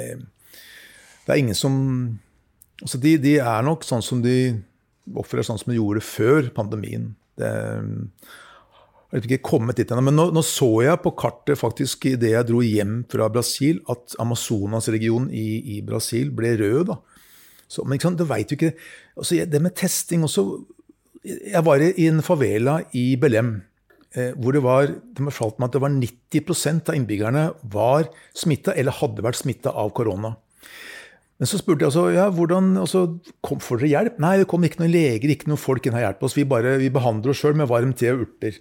det 1.25 1.33
er 1.33 1.41
ingen 1.41 1.57
som 1.57 2.19
altså 2.83 3.01
de, 3.01 3.17
de, 3.17 3.39
er 3.41 3.65
nok 3.65 3.83
sånn 3.83 4.05
som 4.05 4.21
de 4.21 4.61
oppfører 5.17 5.47
sånn 5.47 5.57
som 5.57 5.73
de 5.73 5.79
gjorde 5.79 6.05
før 6.05 6.51
pandemien. 6.53 7.15
Det, 7.37 7.49
jeg 9.13 9.23
ikke 9.23 9.45
kommet 9.53 9.77
dit 9.79 9.87
ennå, 9.87 10.03
men 10.09 10.17
nå, 10.19 10.25
nå, 10.35 10.41
så 10.43 10.67
jeg 10.83 10.99
på 10.99 11.13
kartet 11.15 11.59
faktisk 11.59 12.09
idet 12.09 12.33
jeg 12.33 12.47
dro 12.49 12.59
hjem 12.65 12.97
fra 13.11 13.29
Brasil, 13.31 13.79
at 13.87 14.17
Amazonas-regionen 14.19 15.29
i, 15.31 15.77
i, 15.77 15.79
Brasil 15.85 16.33
ble 16.35 16.57
rød. 16.59 16.89
da. 16.89 16.97
Så, 17.71 17.85
men 17.85 17.95
ikke 17.95 18.09
sant, 18.09 18.19
du 18.19 18.27
vet 18.27 18.51
jo 18.51 18.55
ikke 18.55 18.73
altså, 19.19 19.43
Det 19.43 19.59
med 19.59 19.73
testing 19.75 20.21
også 20.23 20.43
Jeg 21.27 21.59
var 21.67 21.83
i 21.83 22.05
en 22.07 22.21
favela 22.23 22.77
i 22.95 23.17
Belem. 23.19 23.57
Eh, 24.15 24.31
hvor 24.39 24.55
det 24.55 24.63
var 24.63 24.87
det 24.87 25.23
fortalte 25.27 25.59
meg 25.59 25.67
at 25.67 25.75
det 25.75 25.81
var 25.83 25.95
90% 25.95 26.91
av 26.91 26.95
innbyggerne 26.95 27.41
var 27.73 28.07
smitta 28.35 28.75
eller 28.75 28.95
hadde 28.95 29.25
vært 29.25 29.39
smitta 29.39 29.73
av 29.75 29.91
korona. 29.95 30.35
Men 31.37 31.49
så 31.49 31.59
spurte 31.59 31.83
jeg 31.85 31.91
altså, 31.91 32.07
ja, 32.15 32.29
hvordan, 32.33 32.71
altså, 32.81 33.03
kom, 33.45 33.59
Får 33.61 33.83
dere 33.83 33.91
hjelp? 33.91 34.15
Nei, 34.23 34.37
det 34.41 34.47
kom 34.49 34.63
ikke 34.65 34.81
noen 34.81 34.95
leger, 34.95 35.31
ikke 35.31 35.51
noen 35.51 35.61
folk 35.61 35.85
inn 35.85 35.97
og 35.99 36.01
hjelpe 36.01 36.25
oss. 36.25 36.37
Vi, 36.37 36.47
bare, 36.49 36.77
vi 36.81 36.89
behandler 36.93 37.33
oss 37.33 37.43
sjøl 37.43 37.59
med 37.59 37.69
varm 37.69 37.93
te 37.97 38.09
og 38.13 38.23
urter. 38.25 38.57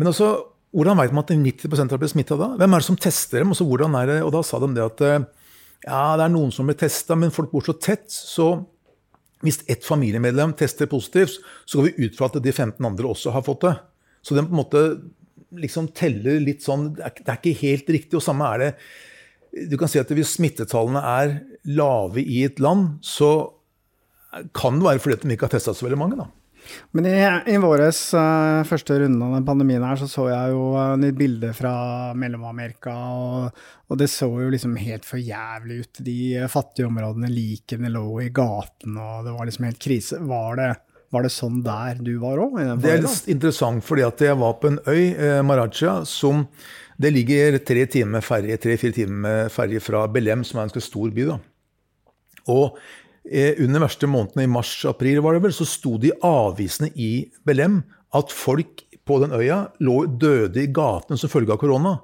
Men 0.00 0.10
også, 0.10 0.28
hvordan 0.74 0.98
vet 0.98 1.14
man 1.14 1.24
at 1.24 1.32
90 1.34 1.92
har 1.92 2.02
blitt 2.02 2.14
smitta 2.14 2.38
da? 2.38 2.50
Hvem 2.58 2.74
er 2.74 2.82
det 2.82 2.88
som 2.88 2.98
tester 3.00 3.44
dem? 3.44 3.54
Og, 3.54 3.62
hvordan 3.70 3.96
er 4.00 4.10
det? 4.10 4.20
og 4.26 4.32
da 4.34 4.42
sa 4.46 4.60
de 4.62 4.70
det 4.74 4.84
at 4.84 5.02
eh, 5.06 5.26
ja, 5.84 6.04
det 6.18 6.26
er 6.26 6.32
noen 6.32 6.52
som 6.54 6.68
blir 6.68 6.78
testa, 6.80 7.16
men 7.18 7.34
folk 7.34 7.52
bor 7.52 7.64
så 7.66 7.76
tett. 7.76 8.08
Så 8.08 8.48
hvis 9.44 9.60
ett 9.70 9.84
familiemedlem 9.84 10.54
tester 10.58 10.88
positivt, 10.90 11.36
så 11.68 11.78
går 11.78 11.90
vi 11.90 12.06
ut 12.08 12.16
fra 12.16 12.30
at 12.30 12.38
de 12.42 12.52
15 12.52 12.78
andre 12.88 13.10
også 13.10 13.34
har 13.34 13.44
fått 13.44 13.66
det. 13.66 13.74
Så 14.24 14.36
den 14.36 14.48
på 14.48 14.56
en 14.56 14.62
måte 14.62 14.84
liksom 15.54 15.90
teller 15.94 16.40
litt 16.42 16.64
sånn 16.64 16.88
Det 16.96 17.04
er, 17.06 17.18
det 17.20 17.30
er 17.30 17.36
ikke 17.38 17.60
helt 17.60 17.90
riktig. 17.96 18.16
Og 18.18 18.24
samme 18.24 18.48
er 18.54 18.62
det 18.62 18.70
Du 19.70 19.76
kan 19.78 19.90
si 19.90 20.00
at 20.00 20.10
hvis 20.10 20.32
smittetallene 20.38 21.02
er 21.04 21.36
lave 21.68 22.24
i 22.24 22.40
et 22.48 22.58
land, 22.58 22.96
så 23.04 23.52
kan 24.56 24.80
det 24.80 24.88
være 24.88 25.02
fordi 25.02 25.28
de 25.28 25.36
ikke 25.36 25.46
har 25.46 25.52
testa 25.54 25.76
så 25.76 25.86
veldig 25.86 26.00
mange. 26.00 26.16
da. 26.18 26.26
Men 26.96 27.08
i, 27.10 27.14
i 27.54 27.56
våres 27.60 27.98
uh, 28.16 28.62
første 28.68 28.96
runde 29.02 29.26
av 29.26 29.36
den 29.36 29.46
pandemien 29.46 29.84
her, 29.84 29.98
så 30.00 30.08
så 30.10 30.28
jeg 30.30 30.54
jo 30.54 30.70
uh, 30.76 30.94
litt 31.00 31.18
bilder 31.18 31.54
fra 31.56 31.74
Mellom-Amerika, 32.18 32.94
og, 32.94 33.66
og, 33.88 33.98
det 34.00 34.08
så 34.12 34.28
jo 34.28 34.50
liksom 34.52 34.76
helt 34.80 35.06
for 35.08 35.22
jævlig 35.22 35.82
ut. 35.82 36.02
De 36.06 36.18
fattige 36.52 36.88
områdene, 36.88 37.30
likene 37.32 37.92
lå 37.92 38.08
i 38.24 38.30
gaten, 38.34 38.98
og 38.98 39.28
det 39.28 39.36
var 39.36 39.50
liksom 39.50 39.68
helt 39.68 39.82
krise. 39.82 40.20
Var 40.24 40.60
det, 40.60 40.70
var 41.14 41.26
det 41.26 41.34
sånn 41.34 41.60
der 41.66 42.00
du 42.02 42.14
var 42.22 42.42
òg? 42.42 42.58
Det 42.82 42.94
er 42.94 43.04
litt 43.04 43.30
interessant, 43.36 43.84
fordi 43.86 44.06
at 44.06 44.24
jeg 44.24 44.40
var 44.40 44.58
på 44.60 44.72
en 44.72 44.80
øy, 44.88 45.04
eh, 45.12 45.40
Maraja, 45.46 46.00
som 46.08 46.46
det 47.00 47.10
ligger 47.10 47.58
tre 47.66 47.86
timer 47.90 48.22
ferje, 48.22 48.56
tre-fire 48.62 48.94
timer 48.94 49.48
ferje 49.52 49.82
fra 49.82 50.04
Belem, 50.10 50.44
som 50.46 50.60
er 50.60 50.66
en 50.66 50.70
ganske 50.70 50.84
stor 50.84 51.10
by. 51.14 51.26
da. 51.32 51.40
Og 52.52 52.78
under 53.24 53.80
verste 53.86 54.08
månedene 54.10 54.44
i 54.44 54.50
mars-april 54.52 55.22
var 55.24 55.36
det 55.36 55.44
vel, 55.46 55.54
så 55.56 55.64
sto 55.68 55.96
de 56.00 56.10
avisene 56.24 56.90
i 56.92 57.24
Belem 57.46 57.80
at 58.14 58.32
folk 58.34 58.84
på 59.04 59.18
den 59.20 59.34
øya 59.36 59.58
lå 59.84 59.96
døde 60.20 60.62
i 60.62 60.70
gatene 60.72 61.18
som 61.20 61.30
følge 61.32 61.52
av 61.52 61.60
korona. 61.60 61.98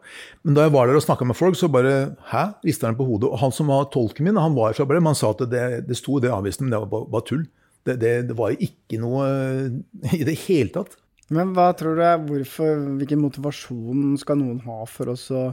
Men 0.44 0.56
da 0.56 0.66
jeg 0.66 0.74
var 0.74 0.88
der 0.88 0.98
og 0.98 1.04
snakka 1.04 1.28
med 1.28 1.38
folk, 1.38 1.56
så 1.56 1.70
bare 1.72 2.16
Hæ? 2.32 2.44
Rista 2.66 2.88
han 2.88 2.98
på 2.98 3.06
hodet. 3.08 3.30
Og 3.30 3.40
han 3.40 3.54
som 3.56 3.72
var 3.72 3.88
tolken 3.92 4.28
min, 4.28 4.40
han 4.40 4.56
var 4.56 4.76
fra 4.76 4.86
Belem, 4.88 5.08
han 5.08 5.16
sa 5.18 5.32
at 5.32 5.46
det, 5.48 5.64
det 5.88 5.96
sto 5.96 6.18
i 6.18 6.24
det 6.24 6.32
avisen, 6.34 6.66
men 6.66 6.74
det 6.74 6.82
var 6.84 7.08
bare 7.08 7.26
tull. 7.28 7.46
Det, 7.86 7.96
det, 8.02 8.12
det, 8.28 8.36
var 8.36 8.52
ikke 8.52 9.00
noe 9.00 9.24
i 10.18 10.24
det 10.28 10.36
hele 10.44 10.72
tatt. 10.74 10.98
Men 11.32 11.54
hva 11.56 11.70
tror 11.78 11.96
du 11.96 12.04
er, 12.04 12.20
hvorfor, 12.26 12.84
hvilken 13.00 13.22
motivasjon 13.22 14.16
skal 14.20 14.40
noen 14.40 14.60
ha 14.66 14.82
for 14.90 15.14
oss 15.14 15.28
å 15.32 15.50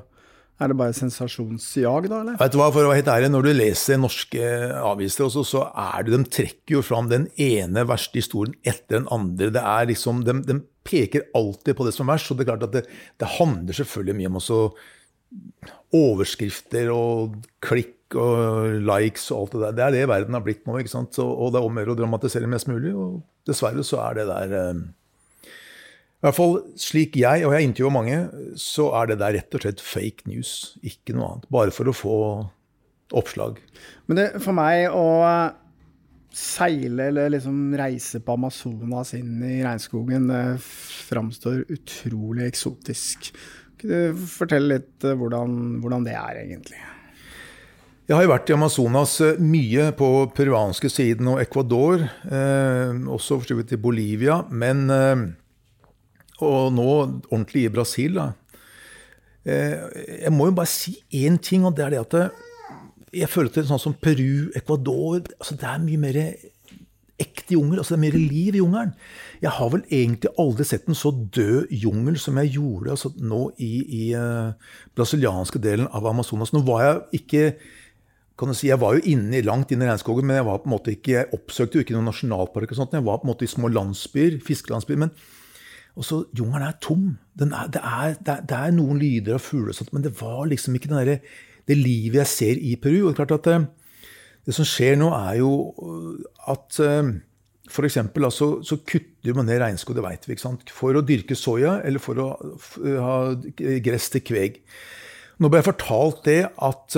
er 0.57 0.71
det 0.71 0.77
bare 0.79 0.95
sensasjonsjag, 0.97 2.07
da? 2.09 2.21
eller? 2.23 2.37
Vet 2.39 2.53
du 2.53 2.57
hva, 2.57 2.71
for 2.73 2.81
å 2.81 2.89
være 2.89 3.01
helt 3.03 3.11
ærlig, 3.13 3.29
Når 3.33 3.45
du 3.45 3.51
leser 3.53 3.99
norske 4.01 4.47
aviser, 4.81 5.27
også, 5.27 5.43
så 5.45 5.65
er 5.69 6.07
det, 6.07 6.15
de 6.15 6.31
trekker 6.39 6.77
jo 6.79 6.85
fram 6.85 7.11
den 7.11 7.27
ene 7.37 7.85
verste 7.89 8.17
historien 8.17 8.57
etter 8.65 8.99
den 8.99 9.09
andre. 9.13 9.51
Det 9.53 9.61
er 9.61 9.89
liksom, 9.91 10.23
De, 10.25 10.39
de 10.47 10.59
peker 10.87 11.27
alltid 11.37 11.77
på 11.77 11.85
det 11.85 11.93
som 11.93 12.07
er 12.07 12.15
verst. 12.15 12.31
Så 12.31 12.37
det 12.37 12.47
er 12.47 12.51
klart 12.53 12.65
at 12.69 12.73
det, 12.73 12.85
det 13.21 13.33
handler 13.37 13.77
selvfølgelig 13.77 14.17
mye 14.17 14.31
om 14.31 14.41
også 14.41 14.61
overskrifter 15.97 16.89
og 16.93 17.37
klikk 17.63 18.15
og 18.17 18.79
likes 18.87 19.27
og 19.35 19.41
alt 19.41 19.55
det 19.55 19.61
der. 19.61 19.73
Det 19.75 19.83
er 19.85 19.95
det 19.95 20.09
verden 20.09 20.37
har 20.37 20.45
blitt 20.45 20.65
nå. 20.65 20.77
ikke 20.79 20.93
sant? 20.93 21.13
Så, 21.17 21.25
og 21.27 21.51
det 21.53 21.61
er 21.61 21.67
om 21.67 21.81
å 21.83 21.97
dramatisere 21.99 22.49
mest 22.49 22.69
mulig. 22.71 22.95
Og 22.95 23.19
dessverre 23.47 23.83
så 23.85 24.01
er 24.05 24.21
det 24.21 24.27
der 24.31 24.55
eh, 24.61 24.85
i 26.17 26.25
hvert 26.25 26.33
fall 26.33 26.55
slik 26.81 27.13
jeg, 27.19 27.45
og 27.45 27.53
jeg 27.53 27.67
intervjuer 27.67 27.93
mange, 27.93 28.17
så 28.57 28.87
er 28.97 29.11
det 29.11 29.19
der 29.21 29.35
rett 29.37 29.53
og 29.53 29.61
slett 29.61 29.83
fake 29.85 30.25
news. 30.25 30.51
Ikke 30.81 31.13
noe 31.13 31.27
annet. 31.29 31.45
Bare 31.53 31.73
for 31.75 31.91
å 31.91 31.93
få 31.93 32.17
oppslag. 33.17 33.61
Men 34.09 34.19
det, 34.19 34.25
for 34.41 34.57
meg 34.57 34.89
å 34.89 35.05
seile 36.37 37.11
eller 37.11 37.31
liksom 37.33 37.71
reise 37.77 38.21
på 38.25 38.33
Amazonas 38.33 39.13
inn 39.17 39.37
i 39.45 39.61
regnskogen, 39.61 40.27
det 40.33 40.43
framstår 40.63 41.63
utrolig 41.77 42.49
eksotisk. 42.49 43.31
Kan 43.77 43.93
du 43.93 44.27
fortelle 44.33 44.77
litt 44.77 45.05
eh, 45.05 45.17
hvordan, 45.17 45.77
hvordan 45.83 46.05
det 46.05 46.17
er, 46.17 46.43
egentlig? 46.47 46.79
Jeg 48.07 48.15
har 48.15 48.23
jo 48.23 48.31
vært 48.31 48.49
i 48.49 48.55
Amazonas 48.55 49.17
eh, 49.21 49.41
mye 49.43 49.91
på 49.97 50.07
peruanske 50.33 50.89
siden 50.89 51.29
og 51.33 51.41
Ecuador. 51.43 52.05
Eh, 52.25 52.93
også 53.05 53.37
for 53.37 53.49
så 53.49 53.57
vidt 53.57 53.73
i 53.75 53.81
Bolivia. 53.81 54.41
Men 54.49 54.87
eh, 54.93 55.27
Og 56.45 56.73
nå 56.73 56.89
ordentlig 57.31 57.65
i 57.65 57.71
Brasil, 57.73 58.19
da. 58.19 58.31
Eh, 59.47 59.79
jeg 60.25 60.33
må 60.35 60.49
jo 60.49 60.57
bare 60.57 60.69
si 60.69 60.97
én 61.15 61.39
ting, 61.41 61.65
og 61.65 61.77
det 61.77 61.85
er 61.85 61.95
det 61.95 62.03
at 62.03 62.37
jeg 63.15 63.31
føler 63.31 63.53
til 63.53 63.65
sånn 63.69 63.81
som 63.81 63.95
Peru, 63.95 64.51
Ecuador 64.57 65.21
altså 65.39 65.55
Det 65.55 65.67
er 65.69 65.79
mye 65.79 66.01
mer 66.01 66.17
ekte 67.17 67.55
jungel. 67.55 67.79
altså 67.79 67.95
Det 67.95 67.97
er 67.97 68.05
mer 68.11 68.19
liv 68.19 68.55
i 68.55 68.61
jungelen. 68.61 68.93
Jeg 69.41 69.53
har 69.55 69.71
vel 69.73 69.83
egentlig 69.89 70.33
aldri 70.37 70.67
sett 70.67 70.87
en 70.87 70.97
så 70.97 71.11
død 71.11 71.71
jungel 71.71 72.19
som 72.21 72.37
jeg 72.41 72.53
gjorde 72.57 72.93
altså 72.93 73.13
nå 73.17 73.41
i, 73.57 73.71
i 73.87 74.03
uh, 74.13 74.53
brasilianske 74.95 75.61
delen 75.63 75.89
av 75.95 76.05
Amazonas. 76.05 76.53
Nå 76.53 76.61
var 76.67 76.83
jeg 76.83 77.21
ikke 77.21 77.43
kan 78.37 78.51
du 78.51 78.53
si, 78.53 78.67
Jeg 78.67 78.77
var 78.77 78.93
jo 78.93 79.01
inne, 79.09 79.41
langt 79.41 79.71
inne 79.73 79.87
i 79.87 79.89
regnskogen, 79.89 80.27
men 80.27 80.37
jeg 80.37 80.45
var 80.45 80.59
på 80.61 80.69
en 80.69 80.75
måte 80.75 80.93
ikke, 80.93 81.13
jeg 81.15 81.29
oppsøkte 81.33 81.79
jo 81.79 81.81
ikke 81.81 81.95
noen 81.95 82.05
nasjonalpark. 82.11 82.69
og 82.69 82.77
sånt, 82.77 82.93
Jeg 82.93 83.05
var 83.07 83.17
på 83.17 83.25
en 83.25 83.31
måte 83.33 83.47
i 83.47 83.49
små 83.49 83.67
landsbyer, 83.67 84.37
fiskelandsbyer. 84.45 84.97
men 84.97 85.11
også 85.97 86.23
Jungelen 86.37 86.67
er 86.67 86.77
tom. 86.83 87.05
Er, 87.39 87.45
det, 87.73 87.81
er, 87.81 88.15
det, 88.17 88.33
er, 88.33 88.43
det, 88.49 88.57
er, 88.57 88.73
noen 88.75 88.99
lyder 89.01 89.37
av 89.37 89.43
fugler, 89.43 89.73
og 89.73 89.77
sånt, 89.77 89.93
men 89.95 90.05
det 90.05 90.13
var 90.19 90.45
liksom 90.49 90.77
ikke 90.77 90.91
der, 90.93 91.17
det 91.67 91.77
livet 91.77 92.21
jeg 92.21 92.31
ser 92.33 92.61
i 92.61 92.75
Peru. 92.81 93.07
og 93.07 93.11
det 93.11 93.15
er 93.15 93.23
klart 93.23 93.39
at 93.39 93.49
det, 93.49 93.55
eh, 93.55 94.11
det 94.47 94.55
som 94.55 94.67
skjer 94.67 94.95
nå, 94.95 95.09
er 95.11 95.41
jo 95.41 95.49
at 96.47 96.77
for 97.67 97.83
eksempel, 97.83 98.23
Altså, 98.23 98.61
så 98.63 98.77
kutter 98.79 99.35
man 99.35 99.49
ned 99.49 99.59
regnskog, 99.59 99.97
det 99.97 100.05
veit 100.05 100.23
vi, 100.23 100.37
ikke 100.37 100.45
sant? 100.45 100.69
for 100.71 100.95
å 100.95 101.03
dyrke 101.03 101.35
soya 101.35 101.81
eller 101.83 101.99
for 101.99 102.21
å 102.23 102.27
ha 103.03 103.17
gress 103.83 104.07
til 104.13 104.23
kveg. 104.23 104.61
Nå 105.43 105.51
ble 105.51 105.59
jeg 105.59 105.67
fortalt 105.67 106.23
det 106.23 106.39
at 106.47 106.95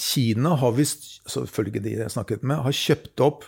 Kina 0.00 0.54
har 0.56 0.72
visst, 0.72 1.20
selvfølgelig 1.28 1.82
de 1.84 1.96
jeg 1.98 2.14
snakket 2.16 2.46
med, 2.48 2.62
har 2.64 2.72
kjøpt 2.80 3.26
opp 3.26 3.44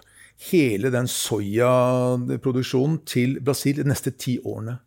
hele 0.51 0.91
den 0.91 1.09
soyaproduksjonen 1.11 3.03
til 3.07 3.39
Brasil 3.45 3.79
de 3.79 3.89
neste 3.89 4.15
ti 4.17 4.39
årene. 4.45 4.79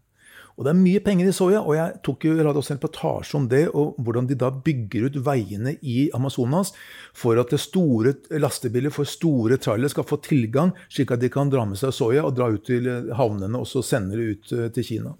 Og 0.56 0.64
det 0.64 0.72
er 0.72 0.80
mye 0.80 1.02
penger 1.04 1.28
i 1.28 1.34
soya, 1.36 1.60
og 1.60 1.76
jeg 1.76 1.98
tok 2.06 2.26
jo 2.30 2.36
jeg 2.38 2.48
også 2.48 2.74
en 2.74 2.78
reportasje 2.78 3.36
om 3.36 3.48
det, 3.52 3.66
og 3.76 3.98
hvordan 4.00 4.30
de 4.30 4.38
da 4.40 4.54
bygger 4.56 5.10
ut 5.10 5.18
veiene 5.26 5.74
i 5.84 6.06
Amazonas 6.16 6.72
for 7.16 7.36
at 7.42 7.52
det 7.52 7.60
store 7.60 8.14
lastebiler 8.40 8.94
for 8.96 9.10
store 9.10 9.60
trailere 9.60 9.92
skal 9.92 10.08
få 10.08 10.22
tilgang, 10.24 10.72
slik 10.88 11.12
at 11.12 11.20
de 11.20 11.32
kan 11.34 11.52
dra 11.52 11.66
med 11.68 11.80
seg 11.82 11.92
soya 11.96 12.24
og 12.24 12.38
dra 12.38 12.48
ut 12.54 12.64
til 12.72 12.88
havnene 13.20 13.60
og 13.60 13.68
så 13.68 13.84
sende 13.84 14.16
det 14.16 14.30
ut 14.32 14.56
eh, 14.56 14.72
til 14.78 14.88
Kina. 14.88 15.12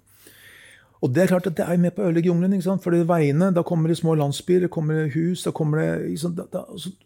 Og 1.04 1.12
det 1.12 1.26
er 1.26 1.34
klart 1.34 1.50
at 1.50 1.58
det 1.58 1.66
er 1.68 1.84
med 1.84 1.92
på 1.92 2.00
å 2.00 2.08
ødelegge 2.08 2.30
jungelen. 2.30 2.56
ikke 2.56 2.70
sant? 2.70 2.82
For 2.82 2.96
veiene, 2.96 3.50
da 3.52 3.60
kommer 3.66 3.92
det 3.92 3.98
små 4.00 4.16
landsbyer, 4.16 4.64
det 4.64 4.72
kommer 4.72 5.10
hus 5.12 5.44
da 5.44 5.52
kommer 5.52 5.84
det, 5.84 6.62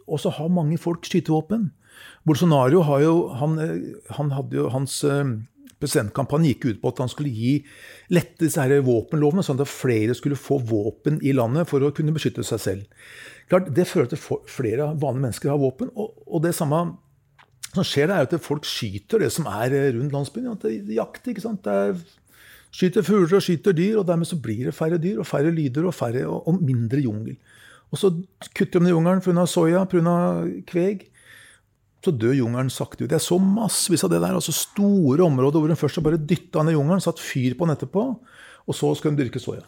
Og 0.06 0.20
så 0.22 0.30
har 0.38 0.54
mange 0.54 0.78
folk 0.78 1.02
skytevåpen. 1.04 1.72
Bolsonaro 2.26 2.82
har 2.88 3.04
jo, 3.04 3.14
han, 3.40 3.58
eh, 3.62 4.12
han 4.18 4.34
hadde 4.36 4.60
jo 4.60 4.68
hans 4.72 5.00
presidentkampanje 5.00 5.48
presidentkampanjen 5.80 6.52
gikk 6.52 6.64
ut 6.66 6.80
på 6.82 6.90
at 6.92 6.98
han 7.00 7.08
skulle 7.08 7.30
gi 7.32 7.52
lette 8.12 8.44
disse 8.44 8.60
her 8.60 8.82
våpenlovene, 8.84 9.40
sånn 9.44 9.60
at 9.62 9.70
flere 9.70 10.12
skulle 10.16 10.36
få 10.36 10.58
våpen 10.68 11.20
i 11.24 11.32
landet 11.32 11.70
for 11.70 11.80
å 11.80 11.92
kunne 11.96 12.12
beskytte 12.12 12.44
seg 12.44 12.60
selv. 12.60 13.06
Klart, 13.48 13.72
Det 13.74 13.88
fører 13.88 14.10
til 14.12 14.20
flere 14.46 14.90
vanlige 14.92 15.24
mennesker 15.24 15.50
har 15.50 15.58
våpen. 15.58 15.90
Og, 15.96 16.12
og 16.26 16.42
det 16.44 16.52
samme 16.54 16.82
som 17.72 17.86
skjer, 17.86 18.10
er 18.10 18.26
at 18.26 18.36
folk 18.42 18.66
skyter 18.68 19.24
det 19.24 19.30
som 19.32 19.48
er 19.48 19.72
rundt 19.96 20.12
landsbyen. 20.12 20.52
At 20.52 20.66
det 20.66 20.74
er 20.76 20.98
jakt. 21.00 21.26
ikke 21.26 21.44
sant? 21.44 21.64
Det 21.64 21.72
er, 21.72 21.96
skyter 22.70 23.06
fugler 23.06 23.38
og 23.38 23.46
skyter 23.46 23.74
dyr, 23.74 23.98
og 24.02 24.06
dermed 24.06 24.28
så 24.28 24.38
blir 24.38 24.68
det 24.68 24.76
færre 24.76 25.00
dyr 25.02 25.22
og 25.22 25.26
færre 25.26 25.50
lyder 25.54 25.88
og, 25.88 25.94
færre, 25.94 26.26
og, 26.28 26.46
og 26.46 26.62
mindre 26.62 27.00
jungel. 27.02 27.38
Og 27.90 27.98
så 27.98 28.12
kutter 28.54 28.78
de 28.78 28.86
ned 28.86 28.94
jungelen 28.94 29.22
pga. 29.24 29.46
soya, 29.50 29.84
pga. 29.90 30.16
kveg 30.68 31.08
så 32.04 32.12
dør 32.16 32.32
jungelen 32.32 32.70
sakte 32.72 33.04
ut. 33.04 33.12
Jeg 33.12 33.22
så 33.24 33.36
massevis 33.40 34.04
av 34.06 34.12
det 34.12 34.22
der. 34.22 34.36
altså 34.38 34.54
Store 34.56 35.26
områder 35.26 35.60
hvor 35.60 35.72
hun 35.72 35.78
først 35.78 36.00
bare 36.04 36.20
dytta 36.20 36.64
ned 36.64 36.78
jungelen, 36.78 37.02
satt 37.04 37.20
fyr 37.20 37.56
på 37.58 37.68
den 37.68 37.76
etterpå, 37.76 38.06
og 38.66 38.76
så 38.76 38.94
skal 38.96 39.12
hun 39.12 39.20
dyrke 39.20 39.42
soya. 39.42 39.66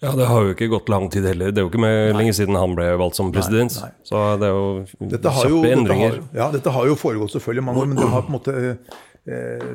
Ja, 0.00 0.12
det 0.16 0.26
har 0.28 0.44
jo 0.44 0.52
ikke 0.52 0.68
gått 0.72 0.88
lang 0.92 1.06
tid 1.12 1.24
heller. 1.28 1.52
Det 1.52 1.60
er 1.60 1.64
jo 1.64 1.70
ikke 1.70 1.80
med 1.80 2.14
lenge 2.16 2.32
siden 2.36 2.56
han 2.58 2.74
ble 2.76 2.88
valgt 3.00 3.16
som 3.16 3.30
president. 3.32 3.76
Nei, 3.80 3.88
nei. 3.88 4.08
Så 4.08 4.24
det 4.40 4.48
er 4.48 4.56
jo 4.56 5.10
dette 5.12 5.34
kjappe 5.36 5.52
jo, 5.52 5.60
endringer. 5.68 6.16
Dette 6.16 6.26
har, 6.26 6.40
ja, 6.40 6.48
dette 6.56 6.74
har 6.76 6.88
jo 6.88 6.96
foregått 7.00 7.36
selvfølgelig 7.36 7.66
mange 7.68 7.84
år, 7.84 7.88
men 7.92 8.00
det 8.00 8.08
har 8.12 8.26
på 8.26 8.32
en 8.32 8.36
måte 8.36 8.56
eh, 8.60 9.70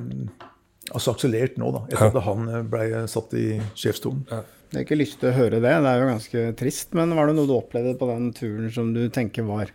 altså 0.92 1.16
akselert 1.16 1.58
nå, 1.62 1.72
da, 1.74 1.84
etter 1.90 2.12
at 2.12 2.28
han 2.28 2.52
eh, 2.52 2.68
ble 2.76 3.06
satt 3.12 3.34
i 3.38 3.48
sjefsstolen. 3.78 4.26
Ja. 4.30 4.44
Jeg 4.74 4.82
har 4.82 4.86
ikke 4.88 5.00
lyst 5.00 5.20
til 5.22 5.30
å 5.30 5.36
høre 5.38 5.62
det, 5.62 5.72
det 5.72 5.90
er 5.90 6.02
jo 6.02 6.08
ganske 6.10 6.46
trist. 6.60 6.94
Men 6.98 7.14
var 7.18 7.30
det 7.30 7.38
noe 7.38 7.50
du 7.50 7.56
opplevde 7.56 7.96
på 8.00 8.10
den 8.10 8.30
turen 8.36 8.72
som 8.74 8.94
du 8.96 9.06
tenker 9.14 9.46
var 9.48 9.72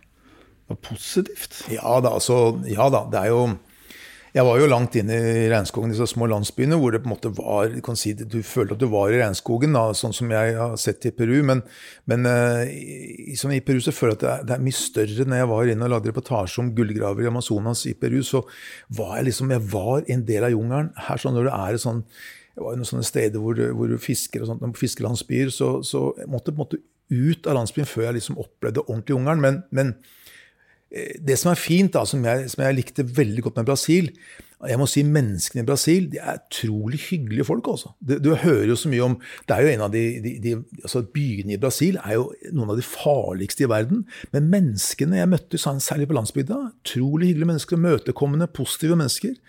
positivt? 0.75 1.63
Ja 1.73 1.99
da, 2.03 2.15
altså, 2.19 2.59
ja 2.69 2.87
da. 2.93 3.05
Det 3.11 3.21
er 3.25 3.33
jo 3.33 3.43
jeg 4.31 4.47
var 4.47 4.61
jo 4.61 4.67
langt 4.71 4.95
inne 4.95 5.15
i 5.19 5.47
regnskogen, 5.51 5.91
disse 5.91 6.05
små 6.07 6.23
landsbyene, 6.31 6.77
hvor 6.79 6.93
det 6.93 7.01
på 7.03 7.09
en 7.09 7.11
måte 7.11 7.31
var 7.35 7.73
Du 7.73 7.81
kan 7.83 7.97
si 7.99 8.13
du 8.15 8.37
følte 8.47 8.77
at 8.77 8.79
du 8.79 8.87
var 8.87 9.11
i 9.11 9.17
regnskogen, 9.19 9.73
da, 9.75 9.89
sånn 9.97 10.15
som 10.15 10.31
jeg 10.31 10.53
har 10.55 10.77
sett 10.79 11.03
i 11.09 11.11
Peru. 11.11 11.41
Men, 11.43 11.63
men 12.07 12.23
uh, 12.23 12.63
i, 12.63 13.35
i, 13.35 13.63
Peru 13.65 13.81
så 13.83 13.91
føler 13.91 14.15
jeg 14.15 14.19
at 14.19 14.23
det 14.23 14.31
er, 14.31 14.45
det 14.47 14.55
er, 14.55 14.63
mye 14.63 14.77
større. 14.77 15.25
Når 15.27 15.41
jeg 15.41 15.49
var 15.51 15.71
inne 15.73 15.87
og 15.89 15.91
lagde 15.95 16.11
reportasje 16.13 16.63
om 16.63 16.69
gullgraver 16.77 17.27
i 17.27 17.31
Amazonas 17.31 17.83
i 17.91 17.95
Peru, 17.99 18.21
så 18.23 18.45
var 18.95 19.17
jeg 19.17 19.27
liksom 19.33 19.51
jeg 19.51 19.65
var 19.73 20.07
en 20.15 20.23
del 20.31 20.47
av 20.47 20.55
jungelen. 20.55 20.93
Her 21.09 21.23
sånn 21.25 21.35
når 21.35 21.49
det 21.49 21.57
er 21.57 21.81
sånn 21.83 22.01
jeg 22.51 22.63
var 22.63 22.79
noen 22.79 22.87
sånne 22.87 23.07
steder 23.07 23.39
hvor, 23.39 23.59
hvor 23.75 23.91
fisker 24.03 24.43
og 24.43 24.49
sånt, 24.49 24.63
på 24.63 24.83
fiskelandsbyer, 24.85 25.51
så, 25.55 25.73
så 25.87 26.09
jeg 26.19 26.31
måtte 26.31 26.51
på 26.51 26.59
en 26.59 26.63
måte 26.65 26.81
ut 27.11 27.47
av 27.47 27.59
landsbyen 27.59 27.87
før 27.87 28.09
jeg 28.09 28.19
liksom 28.21 28.39
opplevde 28.39 28.83
ordentlig 28.87 29.15
jungelen. 29.17 29.43
Men, 29.43 29.63
Eh, 29.75 29.95
det 30.91 31.37
som 31.39 31.53
er 31.53 31.59
fint, 31.59 31.93
da, 31.93 32.03
som 32.07 32.23
jeg, 32.27 32.49
som 32.51 32.63
jeg, 32.65 32.75
likte 32.75 33.05
veldig 33.07 33.45
godt 33.45 33.59
med 33.61 33.67
Brasil 33.69 34.09
Jeg 34.67 34.77
må 34.77 34.85
si 34.91 35.05
menneskene 35.07 35.63
i 35.63 35.67
Brasil 35.69 36.09
de 36.11 36.19
er 36.19 36.41
utrolig 36.41 36.99
hyggelige 37.07 37.45
folk. 37.47 37.69
Også. 37.71 37.93
Du, 37.97 38.17
du 38.19 38.33
hører 38.35 38.67
jo 38.69 38.75
så 38.77 38.91
mye 38.91 39.05
om 39.05 39.15
Det 39.47 39.55
er 39.55 39.63
jo 39.63 39.71
en 39.71 39.85
av 39.87 39.93
de, 39.93 40.03
de, 40.21 40.33
de 40.43 40.55
altså 40.83 41.01
Byene 41.15 41.55
i 41.55 41.61
Brasil 41.61 41.97
er 42.03 42.17
jo 42.19 42.27
noen 42.51 42.73
av 42.73 42.81
de 42.81 42.85
farligste 42.85 43.65
i 43.65 43.71
verden. 43.71 44.03
Men 44.35 44.51
menneskene 44.51 45.21
jeg 45.21 45.31
møtte, 45.31 45.61
særlig 45.61 46.09
på 46.11 46.19
landsbygda, 46.19 46.59
utrolig 46.83 47.31
hyggelige 47.31 47.53
mennesker. 47.53 47.81
Møtekommende, 47.87 48.51
positive 48.51 48.99
mennesker. 48.99 49.39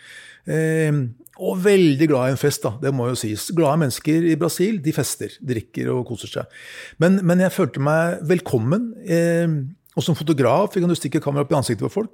Eh, 0.46 1.02
og 1.42 1.60
veldig 1.64 2.06
glad 2.08 2.30
i 2.30 2.34
en 2.36 2.40
fest, 2.40 2.62
da. 2.62 2.76
Det 2.82 2.94
må 2.94 3.10
jo 3.10 3.18
sies. 3.18 3.50
Glade 3.56 3.82
mennesker 3.82 4.30
i 4.30 4.38
Brasil, 4.38 4.78
de 4.84 4.94
fester, 4.94 5.34
drikker 5.42 5.90
og 5.90 6.04
koser 6.10 6.30
seg. 6.30 6.58
Men, 7.02 7.18
men 7.26 7.42
jeg 7.42 7.54
følte 7.54 7.82
meg 7.82 8.20
velkommen. 8.30 8.92
Eh, 9.02 9.48
og 9.96 10.04
som 10.04 10.16
fotograf 10.16 10.72
kan 10.74 10.88
du 10.88 10.96
stikke 10.96 11.20
kamera 11.22 11.44
opp 11.44 11.52
i 11.52 11.58
ansiktet 11.58 11.84
på 11.84 11.96
folk. 12.00 12.12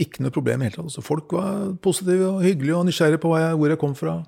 Ikke 0.00 0.24
noe 0.24 0.34
problem 0.34 0.62
i 0.62 0.66
hele 0.66 0.74
tatt. 0.74 0.88
Altså, 0.88 1.04
folk 1.04 1.34
var 1.36 1.76
positive 1.84 2.30
og 2.32 2.42
hyggelige 2.42 2.78
og 2.78 2.88
nysgjerrige 2.88 3.22
på 3.22 3.34
hvor 3.34 3.68
jeg 3.68 3.80
kom 3.80 3.94
fra. 3.98 4.22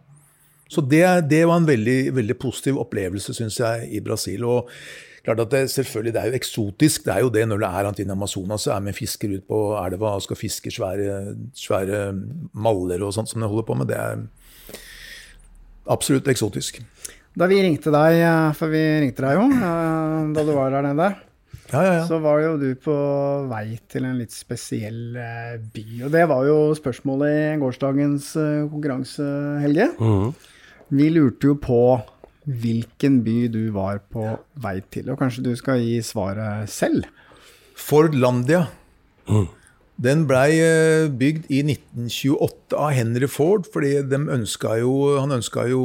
Så 0.70 0.84
det, 0.84 1.02
det 1.30 1.42
var 1.48 1.60
en 1.60 1.68
veldig, 1.68 2.14
veldig 2.16 2.36
positiv 2.40 2.78
opplevelse, 2.82 3.34
syns 3.36 3.58
jeg, 3.60 3.88
i 3.96 4.00
Brasil. 4.04 4.44
Og 4.48 4.70
klart 5.24 5.42
at 5.42 5.50
det, 5.52 5.64
selvfølgelig, 5.72 6.14
det 6.14 6.22
er 6.22 6.30
jo 6.30 6.38
eksotisk. 6.38 7.04
Det 7.04 7.14
er 7.14 7.24
jo 7.24 7.32
det 7.34 7.44
når 7.48 7.64
det 7.64 7.70
er 7.70 7.90
Antin 7.90 8.14
Amazonas, 8.14 8.66
så 8.66 8.76
er 8.76 8.86
vi 8.86 8.96
fisker 8.96 9.36
ut 9.36 9.46
på 9.50 9.60
elva 9.80 10.14
og 10.18 10.24
skal 10.24 10.40
fiske 10.40 10.72
svære, 10.74 11.18
svære 11.58 12.06
maller 12.52 13.04
og 13.04 13.14
sånt 13.16 13.32
som 13.32 13.42
de 13.42 13.50
holder 13.50 13.68
på 13.68 13.78
med. 13.80 13.90
Det 13.90 13.98
er 13.98 14.24
absolutt 15.90 16.30
eksotisk. 16.30 16.80
Da 17.34 17.48
vi 17.50 17.58
ringte 17.64 17.90
deg, 17.90 18.22
for 18.54 18.70
vi 18.70 18.82
ringte 19.02 19.24
deg 19.24 19.40
jo 19.40 19.48
da 20.34 20.44
du 20.44 20.52
var 20.54 20.70
der 20.70 20.92
nede 20.92 21.14
ja, 21.82 21.94
ja, 21.98 22.02
så 22.08 22.20
var 22.22 22.40
jo 22.42 22.54
du 22.60 22.68
på 22.78 22.94
vei 23.50 23.76
til 23.90 24.06
en 24.06 24.18
litt 24.20 24.34
spesiell 24.34 25.16
eh, 25.18 25.56
by. 25.58 25.86
Og 26.06 26.12
det 26.14 26.24
var 26.30 26.46
jo 26.48 26.58
spørsmålet 26.78 27.34
i 27.34 27.60
gårsdagens 27.62 28.30
eh, 28.40 28.66
konkurranse, 28.70 29.26
Helge. 29.64 29.90
Mm. 29.98 30.30
Vi 30.94 31.08
lurte 31.14 31.50
jo 31.50 31.58
på 31.58 31.80
hvilken 32.44 33.22
by 33.24 33.36
du 33.52 33.62
var 33.74 34.02
på 34.12 34.36
vei 34.62 34.78
til. 34.92 35.10
Og 35.10 35.18
kanskje 35.20 35.46
du 35.46 35.52
skal 35.58 35.82
gi 35.82 35.98
svaret 36.04 36.70
selv? 36.70 37.08
Fordlandia. 37.74 38.66
Mm. 39.26 39.48
Den 40.04 40.24
blei 40.28 40.58
bygd 41.14 41.48
i 41.54 41.62
1928 41.62 42.76
av 42.76 42.92
Henry 42.96 43.28
Ford, 43.30 43.66
fordi 43.72 43.94
ønska 44.02 44.74
jo, 44.82 44.92
han 45.22 45.36
ønska 45.36 45.68
jo 45.70 45.82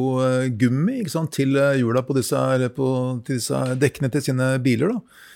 gummi 0.59 1.03
sant, 1.09 1.31
til 1.37 1.53
hjula 1.77 2.01
på 2.03 2.17
disse, 2.17 2.41
på, 2.75 2.91
til 3.23 3.37
disse 3.37 3.61
dekkene 3.79 4.09
til 4.13 4.25
sine 4.31 4.53
biler. 4.65 4.97
da. 4.97 5.27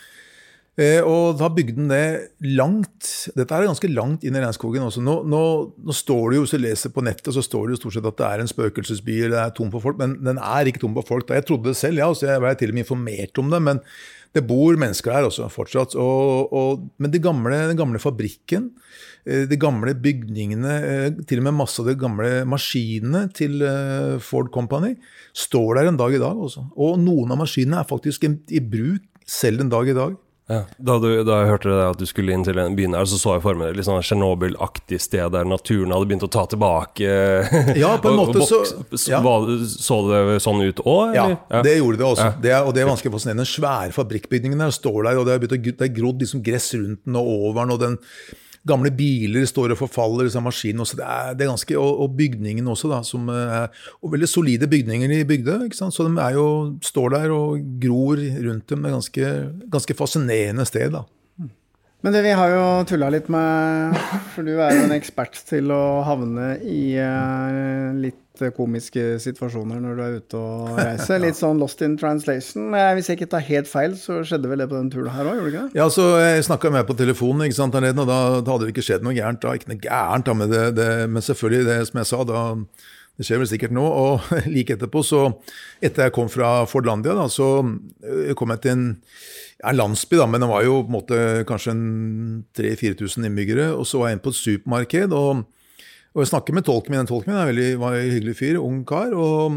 Eh, 0.73 1.05
og 1.05 1.37
da 1.37 1.51
bygde 1.53 1.75
den 1.77 1.91
det 1.91 2.55
langt 2.57 3.09
Dette 3.37 3.53
er 3.53 3.67
ganske 3.67 3.89
langt 3.93 4.23
inn 4.25 4.33
i 4.33 4.41
regnskogen 4.41 4.87
også. 4.87 5.03
Nå, 5.05 5.19
nå, 5.29 5.41
nå, 5.77 5.93
står 5.93 6.31
det 6.31 6.39
jo, 6.39 6.45
Hvis 6.47 6.55
du 6.55 6.63
leser 6.63 6.93
på 6.95 7.03
nettet, 7.05 7.29
så 7.35 7.43
står 7.45 7.67
det 7.67 7.75
jo 7.75 7.81
stort 7.83 7.97
sett 7.99 8.09
at 8.09 8.17
det 8.17 8.25
er 8.29 8.41
en 8.41 8.49
spøkelsesby 8.49 9.19
eller 9.19 9.35
det 9.35 9.43
er 9.43 9.53
tom 9.59 9.69
for 9.73 9.85
folk, 9.85 10.01
men 10.01 10.17
den 10.25 10.41
er 10.41 10.69
ikke 10.69 10.81
tom 10.81 10.97
for 10.97 11.05
folk. 11.05 11.29
Jeg 11.29 11.45
trodde 11.45 11.69
det 11.69 11.77
selv, 11.77 12.01
ja, 12.01 12.09
så 12.09 12.31
jeg 12.31 12.41
ble 12.41 12.55
til 12.57 12.73
og 12.73 12.79
med 12.79 12.85
informert 12.87 13.43
om 13.43 13.53
det. 13.53 13.61
Men 13.69 13.83
det 14.33 14.45
bor 14.49 14.79
mennesker 14.81 15.13
her 15.13 15.29
også 15.29 15.51
fortsatt. 15.53 15.93
Og, 16.01 16.57
og, 16.57 16.89
men 16.97 17.13
de 17.13 17.21
gamle, 17.21 17.61
den 17.69 17.77
gamle 17.77 18.01
fabrikken, 18.01 18.71
eh, 19.29 19.45
de 19.45 19.61
gamle 19.61 19.93
bygningene, 19.93 20.73
eh, 20.89 21.07
til 21.29 21.43
og 21.43 21.49
med 21.51 21.57
masse 21.61 21.85
av 21.85 21.91
de 21.91 21.97
gamle 22.01 22.33
maskinene 22.49 23.27
til 23.37 23.61
Ford 24.25 24.49
Company, 24.57 24.95
står 25.37 25.77
der 25.77 25.93
en 25.93 26.01
dag 26.01 26.17
i 26.17 26.25
dag. 26.25 26.33
Også. 26.49 26.65
Og 26.81 26.97
noen 26.97 27.37
av 27.37 27.43
maskinene 27.45 27.83
er 27.83 27.93
faktisk 27.93 28.25
i 28.25 28.65
bruk 28.73 29.05
selv 29.29 29.61
en 29.61 29.69
dag 29.69 29.93
i 29.93 29.99
dag. 30.01 30.17
Ja. 30.51 30.59
Da, 30.75 30.97
du, 30.99 31.07
da, 31.23 31.37
jeg 31.39 31.51
hørte 31.53 31.71
det 31.71 31.83
at 31.87 31.99
du 32.01 32.07
skulle 32.09 32.33
inn 32.35 32.43
til 32.43 32.57
en 32.59 32.75
byen 32.75 32.97
her, 32.97 33.07
så 33.07 33.15
så 33.19 33.37
jeg 33.37 33.43
for 33.45 33.59
meg 33.59 33.77
litt 33.77 33.87
sånn 33.87 34.01
Tsjernobyl-aktig 34.03 34.99
sted 34.99 35.31
der 35.31 35.47
naturen 35.47 35.93
hadde 35.95 36.09
begynt 36.09 36.25
å 36.27 36.31
ta 36.35 36.43
tilbake 36.51 37.13
Ja, 37.79 37.93
på 38.03 38.11
en 38.11 38.19
måte 38.19 38.43
så 38.49 38.59
ja. 39.07 39.21
Så 39.71 39.99
det 40.09 40.21
sånn 40.43 40.59
ut 40.65 40.83
òg? 40.83 41.15
Ja, 41.15 41.27
det 41.63 41.77
gjorde 41.77 42.01
det 42.01 42.07
også. 42.09 42.27
Ja. 42.27 42.35
Det 42.43 42.53
er, 42.57 42.67
og 42.67 42.75
det 42.75 42.83
er 42.83 42.91
vanskelig 42.91 43.15
fascinerende. 43.15 43.45
Den 43.47 43.53
svære 43.53 43.95
fabrikkbygningen 43.95 44.65
der 44.65 44.75
står 44.75 44.99
der, 45.07 45.21
og 45.21 45.29
det 45.29 45.39
er, 45.39 45.91
grodd 45.95 46.23
liksom 46.23 46.43
gress 46.43 46.73
rundt 46.75 47.05
den 47.07 47.19
og 47.19 47.29
over 47.33 47.63
den. 47.63 47.75
og 47.75 47.83
den 47.83 47.99
gamle 48.67 48.91
biler 48.95 49.47
står 49.49 49.73
og 49.73 49.81
forfaller, 49.81 50.27
disse 50.27 50.41
maskinen 50.43 50.83
også. 50.83 50.99
Det 50.99 51.07
er, 51.07 51.33
det 51.37 51.45
er 51.45 51.51
ganske, 51.51 51.77
og, 51.79 52.03
og, 52.05 52.13
bygningen 52.17 52.67
også, 52.71 52.91
da. 52.91 53.01
Som 53.07 53.27
er, 53.33 53.67
og 54.01 54.13
veldig 54.13 54.29
solide 54.29 54.69
bygninger 54.71 55.11
i 55.17 55.23
sant? 55.75 55.95
Så 55.95 56.07
de 56.07 56.13
er 56.21 56.37
jo, 56.37 56.47
står 56.83 57.17
der 57.17 57.35
og 57.35 57.59
gror 57.81 58.21
rundt 58.21 58.69
dem. 58.69 58.83
Det 58.83 58.91
er 58.91 58.97
ganske, 58.99 59.33
ganske 59.71 59.97
fascinerende 59.99 60.65
sted. 60.69 60.91
da. 60.95 61.03
Men 62.03 62.11
det 62.11 62.21
vi 62.25 62.33
har 62.35 62.51
jo 62.51 62.63
tulla 62.83 63.07
litt 63.13 63.29
med, 63.31 63.95
for 64.33 64.43
du 64.43 64.57
er 64.57 64.73
jo 64.75 64.87
en 64.89 64.95
ekspert 64.95 65.37
til 65.47 65.71
å 65.71 66.01
havne 66.03 66.57
i 66.67 66.97
uh, 66.99 67.95
litt 67.95 68.19
komiske 68.57 69.21
situasjoner 69.21 69.79
når 69.79 69.95
du 69.95 70.01
er 70.03 70.17
ute 70.19 70.41
og 70.41 70.73
reiser. 70.81 71.21
Litt 71.23 71.37
sånn 71.37 71.61
lost 71.61 71.83
in 71.85 71.95
translation. 72.01 72.73
Hvis 72.97 73.07
jeg 73.07 73.21
ikke 73.21 73.29
tar 73.31 73.45
helt 73.47 73.69
feil, 73.71 73.95
så 73.95 74.19
skjedde 74.27 74.51
vel 74.51 74.59
det 74.59 74.67
på 74.71 74.75
den 74.75 74.89
turen 74.91 75.13
her 75.13 75.29
òg, 75.29 75.37
gjorde 75.37 75.47
det 75.47 75.53
ikke 75.53 75.67
det? 75.69 75.79
Ja, 75.79 75.85
så 75.93 76.07
jeg 76.19 76.47
snakka 76.49 76.73
med 76.73 76.89
på 76.89 76.97
telefonen, 76.99 77.45
ikke 77.47 77.59
sant, 77.61 77.77
og 77.77 77.85
da, 77.85 77.93
da, 78.03 78.17
hadde 78.49 78.65
det 78.65 78.73
ikke 78.73 78.87
skjedd 78.89 79.07
noe 79.07 79.15
gærent. 79.15 79.39
da, 79.45 79.53
Ikke 79.55 79.71
noe 79.71 79.85
gærent, 79.85 80.27
da, 80.27 80.35
men, 80.41 80.51
det, 80.51 80.65
det, 80.81 80.89
men 81.13 81.23
selvfølgelig, 81.23 81.69
det 81.69 81.79
som 81.87 82.01
jeg 82.01 82.11
sa, 82.11 82.21
da 82.27 82.43
det 83.17 83.27
skjer 83.27 83.41
vel 83.43 83.49
sikkert 83.49 83.75
nå. 83.75 83.83
Og 83.83 84.33
like 84.55 84.77
etterpå, 84.77 85.03
så 85.05 85.25
etter 85.83 86.07
jeg 86.07 86.15
kom 86.15 86.31
fra 86.31 86.63
Fordlandia, 86.69 87.15
da, 87.17 87.29
så 87.31 87.55
eh, 87.61 88.33
kom 88.37 88.55
jeg 88.55 88.65
til 88.65 88.77
en 88.77 88.85
en 89.63 89.77
landsby, 89.79 90.17
da, 90.19 90.27
men 90.27 90.43
det 90.43 90.49
var 90.51 90.63
jo 90.65 90.81
på 90.83 90.91
en 90.91 90.95
måte 90.97 91.17
kanskje 91.47 91.73
3000-4000 92.59 93.27
innbyggere. 93.29 93.69
Og 93.77 93.87
så 93.87 93.99
var 93.99 94.09
jeg 94.09 94.17
inne 94.17 94.25
på 94.25 94.33
et 94.33 94.39
supermarked. 94.39 95.15
og, 95.15 95.43
og 96.13 96.21
jeg 96.21 96.29
snakket 96.33 96.57
med 96.57 96.65
tolken 96.67 96.93
min. 96.93 97.03
Den 97.03 97.09
tolken 97.09 97.31
min 97.31 97.39
er 97.39 97.45
en 97.45 97.51
veldig, 97.53 97.67
var 97.81 97.97
en 97.97 98.11
hyggelig 98.11 98.37
fyr, 98.41 98.59
ung 98.59 98.83
kar. 98.87 99.15
og 99.15 99.55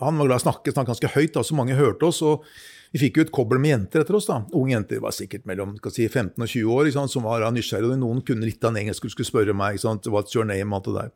Han 0.00 0.18
var 0.18 0.26
glad 0.26 0.34
i 0.34 0.42
å 0.42 0.46
snakke, 0.48 0.74
snakket 0.74 0.94
ganske 0.94 1.12
høyt, 1.14 1.34
da, 1.36 1.44
så 1.46 1.58
mange 1.58 1.78
hørte 1.78 2.10
oss. 2.10 2.22
og 2.22 2.46
vi 2.94 3.00
fikk 3.02 3.16
jo 3.18 3.22
et 3.24 3.32
kobbel 3.34 3.58
med 3.58 3.72
jenter 3.72 4.04
etter 4.04 4.14
oss. 4.18 4.26
da. 4.30 4.42
Unge 4.54 4.74
jenter 4.74 5.00
var 5.02 5.14
sikkert 5.14 5.46
mellom 5.50 5.76
si, 5.90 6.06
15 6.06 6.38
og 6.38 6.50
20 6.50 6.74
år, 6.74 6.90
som 7.10 7.26
var 7.26 7.46
nysgjerrige. 7.50 7.98
Noen 7.98 8.22
kunne 8.26 8.46
litt 8.46 8.62
av 8.62 8.76
engelsk 8.78 9.06
og 9.06 9.14
skulle 9.14 9.30
spørre 9.30 9.54
meg 9.54 9.78
ikke 9.78 9.86
sant? 9.86 10.06
what's 10.06 10.34
your 10.34 10.46
name. 10.46 10.74
alt 10.74 10.86
det 10.86 10.94
der. 10.94 11.10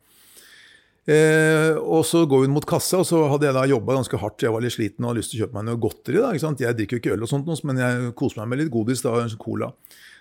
Eh, 1.07 1.77
og 1.79 2.03
så 2.05 2.25
går 2.29 2.43
hun 2.45 2.53
mot 2.53 2.65
kassa, 2.67 2.99
og 3.01 3.07
så 3.07 3.21
hadde 3.31 3.47
jeg 3.47 3.55
da 3.55 3.63
jobba 3.69 3.95
ganske 3.97 4.19
hardt. 4.21 4.43
Jeg 4.43 4.53
var 4.53 4.63
litt 4.65 4.75
sliten 4.75 5.05
og 5.05 5.11
hadde 5.11 5.21
lyst 5.21 5.33
til 5.33 5.39
å 5.39 5.45
kjøpe 5.45 5.57
meg 5.57 5.69
noe 5.69 5.81
godteri. 5.81 6.19
da, 6.19 6.33
ikke 6.33 6.45
sant? 6.45 6.63
Jeg 6.65 6.77
drikker 6.77 6.97
jo 6.97 7.01
ikke 7.03 7.15
øl, 7.15 7.23
og 7.25 7.31
sånt, 7.31 7.63
men 7.65 7.81
jeg 7.81 8.11
koser 8.19 8.41
meg 8.41 8.51
med 8.51 8.61
litt 8.63 8.73
godis. 8.73 9.01
da, 9.05 9.15
cola. 9.39 9.71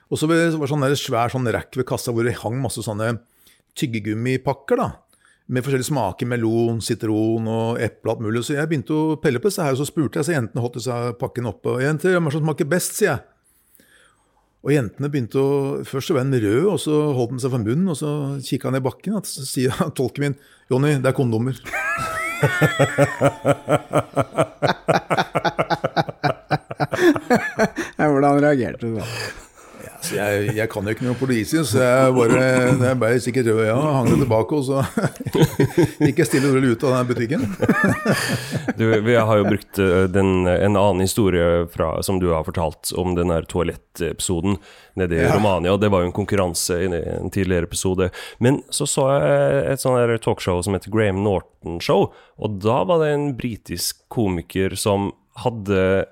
Og 0.08 0.16
så 0.16 0.28
var 0.28 0.40
det 0.40 0.54
sånn 0.56 0.86
svær 0.96 1.32
sånn 1.34 1.50
rekk 1.52 1.76
ved 1.76 1.86
kassa 1.88 2.14
hvor 2.14 2.24
det 2.24 2.38
hang 2.40 2.56
masse 2.62 2.80
sånne 2.84 3.18
tyggegummipakker. 3.76 4.76
da, 4.76 4.90
Med 5.48 5.64
forskjellige 5.64 5.90
smaker. 5.90 6.28
Melon, 6.28 6.80
sitron 6.80 7.48
og 7.48 7.80
eple 7.80 8.12
alt 8.12 8.20
mulig. 8.20 8.44
Så 8.44 8.56
jeg 8.56 8.68
begynte 8.68 8.92
å 8.92 9.16
pelle 9.20 9.40
på 9.40 9.48
disse 9.48 9.64
her, 9.64 9.72
og 9.72 9.80
så 9.80 9.88
spurte 9.88 10.20
jeg 10.20 10.28
så 10.28 10.36
jentene 10.36 10.60
holdt 10.64 10.80
disse 10.80 10.96
pakkene 11.20 11.52
oppe. 11.52 11.76
Og 11.76 11.82
jenter, 11.84 12.16
hva 12.20 12.32
som 12.32 12.44
smaker 12.44 12.68
best, 12.68 12.96
sier 12.96 13.12
jeg. 13.12 13.20
Og 14.66 14.72
jentene 14.74 15.10
begynte 15.12 15.38
å 15.38 15.50
Først 15.86 16.10
så 16.10 16.14
var 16.16 16.24
den 16.26 16.42
rød, 16.42 16.64
og 16.72 16.78
så 16.82 16.94
holdt 17.14 17.32
den 17.36 17.42
seg 17.42 17.52
for 17.54 17.62
munnen, 17.62 17.88
og 17.92 17.96
så 18.00 18.10
kikka 18.42 18.68
han 18.70 18.80
i 18.80 18.84
bakken. 18.84 19.18
Og 19.20 19.24
så 19.28 19.46
sier 19.46 19.70
tolken 19.98 20.22
min 20.26 20.36
'Jonny, 20.68 20.92
det 21.00 21.08
er 21.08 21.16
kondomer'. 21.16 21.58
Hvordan 27.98 28.42
reagerte 28.42 28.86
du 28.86 28.98
da? 28.98 29.04
Jeg, 30.14 30.54
jeg, 30.56 30.68
kan 30.72 30.86
jo 30.86 30.94
ikke 30.94 31.06
noe 31.06 31.16
portugisisk, 31.18 31.72
så 31.72 31.82
jeg 31.82 32.14
bare, 32.16 32.42
jeg 32.84 32.98
ble 33.00 33.10
sikkert 33.22 33.50
rød 33.50 33.60
i 33.60 33.66
øya 33.66 33.76
og 33.76 33.94
hang 33.96 34.10
det 34.10 34.18
tilbake. 34.22 34.58
Og 34.58 34.64
så 34.68 34.82
gikk 36.06 36.22
jeg 36.22 36.30
stille 36.30 36.50
og 36.50 36.58
rolig 36.58 36.72
ut 36.74 36.86
av 36.88 36.96
den 36.96 37.10
butikken. 37.10 37.46
du, 38.78 38.84
vi 39.06 39.16
har 39.16 39.40
jo 39.40 39.46
brukt 39.48 39.80
eh, 39.82 40.04
den, 40.12 40.32
en 40.48 40.78
annen 40.80 41.04
historie 41.04 41.66
fra, 41.72 41.92
som 42.06 42.20
du 42.22 42.30
har 42.32 42.46
fortalt 42.48 42.92
om 42.98 43.14
den 43.18 43.32
der 43.32 43.48
toalettepisoden 43.50 44.58
nede 44.98 45.18
i 45.18 45.22
ja. 45.24 45.32
Romania. 45.36 45.76
Det 45.80 45.92
var 45.92 46.02
jo 46.02 46.10
en 46.10 46.16
konkurranse 46.16 46.80
i 46.82 46.90
en 46.90 47.32
tidligere 47.34 47.68
episode. 47.68 48.10
Men 48.42 48.62
så 48.70 48.88
så 48.88 49.08
jeg 49.14 49.64
et 49.74 49.84
sånt 49.84 50.22
talkshow 50.24 50.62
som 50.64 50.76
heter 50.76 50.92
Graham 50.94 51.22
Norton 51.24 51.80
Show, 51.84 52.10
og 52.38 52.60
da 52.62 52.82
var 52.88 53.02
det 53.04 53.14
en 53.14 53.32
britisk 53.38 54.04
komiker 54.12 54.76
som 54.78 55.12
hadde 55.38 56.06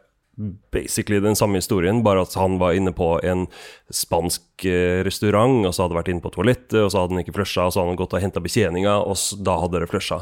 basically 0.73 1.21
den 1.25 1.37
samme 1.37 1.61
historien, 1.61 2.03
bare 2.05 2.25
at 2.27 2.35
han 2.37 2.59
var 2.61 2.77
inne 2.77 2.93
på 2.93 3.15
en 3.25 3.47
spansk 3.91 4.67
eh, 4.69 5.03
restaurant, 5.07 5.65
og 5.65 5.73
så 5.75 5.87
hadde 5.87 5.97
vært 5.97 6.11
inne 6.13 6.25
på 6.25 6.33
toalettet, 6.35 6.81
og 6.83 6.91
så 6.93 7.03
hadde 7.03 7.17
han 7.17 7.25
ikke 7.25 7.37
flusha, 7.39 7.67
og 7.67 7.73
så 7.73 7.83
hadde 7.83 7.95
han 7.95 8.01
gått 8.03 8.17
og 8.17 8.25
henta 8.25 8.43
betjeninga, 8.45 8.99
og 9.07 9.17
da 9.47 9.57
hadde 9.63 9.85
det 9.85 9.91
flusha. 9.93 10.21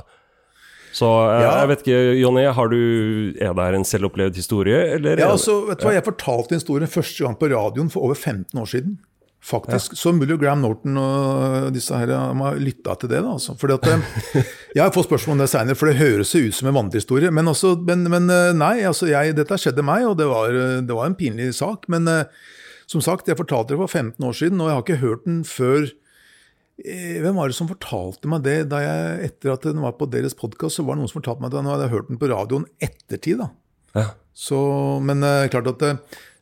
Så 0.95 1.09
jeg, 1.11 1.43
ja. 1.43 1.55
jeg 1.59 1.71
vet 1.73 1.81
ikke, 1.83 2.03
Jonny, 2.21 2.45
er 2.47 3.57
det 3.59 3.65
her 3.67 3.77
en 3.81 3.89
selvopplevd 3.89 4.39
historie, 4.39 4.79
eller? 4.95 5.19
Ja, 5.19 5.33
altså, 5.35 5.65
vet 5.67 5.83
du 5.83 5.89
hva, 5.89 5.97
Jeg 5.97 6.07
fortalte 6.07 6.61
historien 6.61 6.91
første 6.91 7.27
gang 7.27 7.35
på 7.41 7.51
radioen 7.51 7.91
for 7.91 8.07
over 8.07 8.15
15 8.15 8.61
år 8.63 8.71
siden. 8.71 9.01
Faktisk. 9.45 9.93
Ja. 9.93 9.97
Så 9.97 10.13
mulig 10.17 10.39
Graham 10.41 10.63
Norton 10.65 10.97
og 10.97 11.67
disse 11.75 11.97
her 12.01 12.09
har 12.17 12.57
lytta 12.57 12.95
til 12.97 13.11
det. 13.13 13.21
da, 13.21 13.35
altså. 13.37 13.53
Fordi 13.61 13.75
at, 13.77 13.89
eh, 13.93 14.53
Jeg 14.77 14.83
har 14.83 14.95
fått 14.95 15.11
spørsmål 15.11 15.37
om 15.37 15.43
det 15.43 15.51
seinere, 15.53 15.77
for 15.77 15.91
det 15.91 15.99
høres 15.99 16.33
jo 16.33 16.47
ut 16.47 16.57
som 16.57 16.71
en 16.71 16.79
vandrehistorie. 16.79 17.31
Men, 17.31 17.51
altså, 17.53 17.75
men, 17.77 18.07
men 18.09 18.31
eh, 18.33 18.55
nei, 18.57 18.79
altså 18.89 19.11
jeg, 19.11 19.37
dette 19.37 19.61
skjedde 19.61 19.85
meg, 19.85 20.07
og 20.09 20.17
det 20.17 20.31
var, 20.31 20.49
eh, 20.49 20.81
det 20.81 20.97
var 20.97 21.11
en 21.11 21.19
pinlig 21.19 21.51
sak. 21.59 21.85
Men 21.93 22.09
som 22.89 23.05
sagt, 23.05 23.29
jeg 23.29 23.37
fortalte 23.37 23.75
det 23.75 23.83
for 23.83 23.93
15 23.93 24.25
år 24.25 24.41
siden, 24.41 24.65
og 24.65 24.71
jeg 24.71 24.79
har 24.79 24.87
ikke 24.87 25.05
hørt 25.05 25.29
den 25.29 25.45
før 25.45 25.93
hvem 26.75 27.37
var 27.39 27.47
det 27.47 27.55
som 27.55 27.69
fortalte 27.71 28.27
meg 28.27 28.41
det 28.43 28.65
da 28.67 28.81
jeg, 28.83 29.29
etter 29.29 29.53
at 29.53 29.63
den 29.63 29.85
var 29.85 29.93
på 29.95 30.09
deres 30.11 30.35
podkast? 30.35 30.81
Så 30.81 30.83
var 30.83 30.97
det 30.97 31.05
noen 31.05 31.13
som 31.13 31.21
fortalte 31.21 31.45
meg 31.45 31.53
det, 31.53 31.61
nå 31.63 31.71
hadde 31.71 31.85
jeg 31.87 31.93
hørt 31.93 32.09
den 32.11 32.19
på 32.19 32.31
radioen 32.33 32.65
ettertid. 32.83 33.45
da. 33.45 33.53
Ja. 33.95 34.09
Så, 34.35 34.59
men 35.07 35.23
klart 35.53 35.71
at 35.71 35.85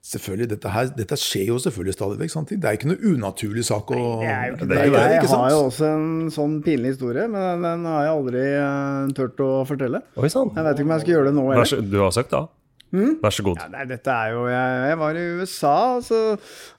Selvfølgelig, 0.03 0.49
dette, 0.51 0.71
her, 0.75 0.89
dette, 0.97 1.15
skjer 1.15 1.53
jo 1.53 1.57
selvfølgelig 1.63 1.93
stadig 1.95 2.17
vekk. 2.19 2.33
Det 2.51 2.67
er 2.67 2.75
ikke 2.75 2.89
noe 2.91 3.13
unaturlig 3.13 3.63
sak. 3.69 3.93
Å, 3.95 3.99
det 4.19 4.31
er 4.33 4.49
jo 4.49 4.57
ikke 4.57 4.67
det. 4.73 4.79
jeg 5.15 5.29
har 5.31 5.53
jo 5.53 5.61
også 5.69 5.91
en 5.93 6.09
sånn 6.35 6.57
pinlig 6.65 6.97
historie, 6.97 7.29
men 7.31 7.63
den 7.63 7.87
har 7.87 8.09
jeg 8.09 8.17
aldri 8.17 8.43
uh, 8.59 9.13
turt 9.15 9.43
å 9.47 9.53
fortelle. 9.69 10.01
Oi, 10.19 10.27
sånn. 10.33 10.51
Jeg 10.57 10.67
vet 10.67 10.81
ikke 10.83 10.89
om 10.89 10.95
jeg 10.97 11.05
skal 11.05 11.15
gjøre 11.15 11.29
det 11.31 11.35
nå 11.37 11.45
heller. 11.53 11.85
Du 11.93 11.95
har 12.03 12.17
søkt, 12.17 12.35
da. 12.35 12.43
Mm? 12.93 13.13
Vær 13.23 13.37
så 13.37 13.45
god. 13.47 13.61
Ja, 13.63 13.69
nei, 13.73 13.85
dette 13.93 14.17
er 14.17 14.35
jo, 14.35 14.41
jeg, 14.51 14.81
jeg, 14.89 14.97
var 15.05 15.21
i 15.21 15.29
USA, 15.39 15.77
så 16.05 16.19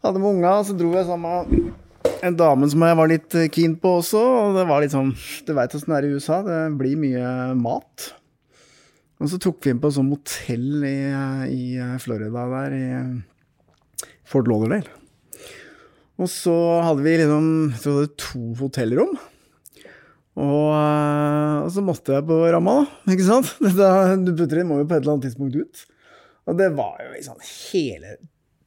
hadde 0.03 0.19
med 0.19 0.29
unga, 0.29 0.51
så 0.67 0.75
dro 0.77 0.91
jeg 0.93 1.07
sammen 1.07 1.47
med 1.47 2.19
en 2.27 2.37
dame 2.39 2.69
som 2.71 2.83
jeg 2.83 2.99
var 2.99 3.09
litt 3.09 3.37
eh, 3.39 3.47
keen 3.51 3.77
på 3.79 3.95
også. 4.01 4.19
Og 4.19 4.59
det 4.59 4.67
var 4.67 4.83
litt 4.83 4.93
sånn 4.93 5.13
Du 5.47 5.53
veit 5.55 5.73
åssen 5.75 5.95
det 5.95 6.01
er 6.01 6.09
i 6.09 6.11
USA, 6.19 6.41
det 6.43 6.59
blir 6.79 6.99
mye 6.99 7.31
mat. 7.59 8.11
Og 9.23 9.29
så 9.31 9.39
tok 9.39 9.61
vi 9.63 9.71
inn 9.71 9.79
på 9.79 9.87
et 9.87 9.95
sånt 9.95 10.11
motell 10.11 10.83
i, 10.83 10.97
i, 11.47 11.63
Florida 12.03 12.43
der, 12.51 12.73
i 12.75 14.09
Fort 14.27 14.49
Lauderdale. 14.51 14.99
Og 16.19 16.27
så 16.29 16.53
hadde 16.83 17.05
vi 17.05 17.13
liksom 17.21 17.45
hadde 17.77 18.09
to 18.19 18.41
hotellrom. 18.59 19.15
Og, 20.33 20.67
og, 20.73 21.69
så 21.71 21.83
måtte 21.85 22.17
jeg 22.17 22.25
på 22.27 22.41
ramma, 22.51 22.81
da. 22.81 23.13
Ikke 23.15 23.29
sant? 23.29 23.53
Dette, 23.63 24.35
Butterin 24.35 24.67
må 24.67 24.81
jo 24.81 24.89
på 24.89 24.97
et 24.97 25.05
eller 25.05 25.15
annet 25.15 25.29
tidspunkt 25.29 25.55
ut. 25.55 25.87
Og 26.49 26.59
det 26.59 26.69
var 26.75 26.99
jo 26.99 27.11
liksom 27.13 27.39
Hele 27.47 28.17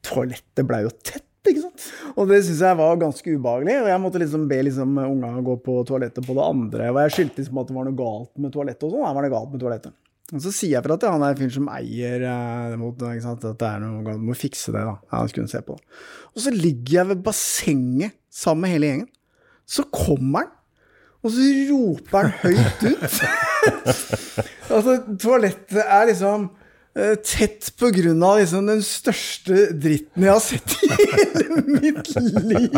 toalettet 0.07 0.65
blei 0.65 0.81
jo 0.87 0.91
tett. 0.95 1.27
ikke 1.45 1.67
sant? 1.67 1.87
Og 2.15 2.31
det 2.31 2.41
syns 2.47 2.63
jeg 2.65 2.79
var 2.81 2.99
ganske 3.03 3.37
ubehagelig. 3.37 3.77
Og 3.83 3.91
jeg 3.91 4.03
måtte 4.07 4.23
liksom 4.23 4.49
be 4.49 4.59
liksom 4.71 4.97
unga 5.05 5.35
gå 5.45 5.59
på 5.69 5.77
toalettet 5.85 6.25
på 6.25 6.33
det 6.33 6.49
andre. 6.49 6.89
Og 6.95 7.01
jeg 7.03 7.15
skyldte 7.19 7.43
liksom 7.43 7.61
at 7.61 7.69
det 7.69 7.77
var 7.77 7.89
noe 7.91 8.01
galt 8.01 8.33
med 8.41 8.57
toalettet 8.57 8.89
og 8.89 8.95
sånn. 8.95 9.05
Her 9.05 9.17
var 9.19 9.27
det 9.27 9.33
galt 9.35 9.53
med 9.53 9.65
toalettet. 9.67 9.97
Og 10.35 10.41
så 10.43 10.51
sier 10.51 10.73
jeg 10.75 10.83
fra 10.83 10.97
til 10.99 11.13
han 11.13 11.23
der 11.23 11.37
fyren 11.39 11.53
som 11.55 11.69
eier 11.71 12.19
det 12.19 12.79
mot, 12.81 12.99
at 12.99 13.45
det 13.47 13.67
er 13.67 13.79
noe 13.79 14.03
galt, 14.03 14.23
må 14.27 14.35
fikse 14.35 14.73
det, 14.75 14.83
da. 14.83 14.97
Han 15.13 15.29
skulle 15.31 15.47
se 15.51 15.61
på. 15.63 15.77
Og 16.33 16.43
så 16.43 16.51
ligger 16.51 16.97
jeg 16.97 17.09
ved 17.13 17.23
bassenget 17.23 18.17
sammen 18.27 18.65
med 18.65 18.73
hele 18.75 18.89
gjengen. 18.91 19.09
Så 19.67 19.85
kommer 19.91 20.43
han, 20.43 20.51
og 21.23 21.31
så 21.33 21.47
roper 21.71 22.27
han 22.27 22.33
høyt 22.43 22.83
ut. 22.87 23.15
altså, 24.75 24.97
toalettet 25.19 25.79
er 25.83 26.09
liksom 26.11 26.49
eh, 26.51 26.56
tett 27.25 27.69
på 27.79 27.91
grunn 27.93 28.23
av 28.25 28.39
liksom 28.39 28.69
den 28.69 28.81
største 28.85 29.67
dritten 29.77 30.25
jeg 30.25 30.33
har 30.33 30.43
sett 30.43 30.75
i 30.83 30.89
hele 31.17 31.61
mitt 31.67 32.09
liv. 32.17 32.77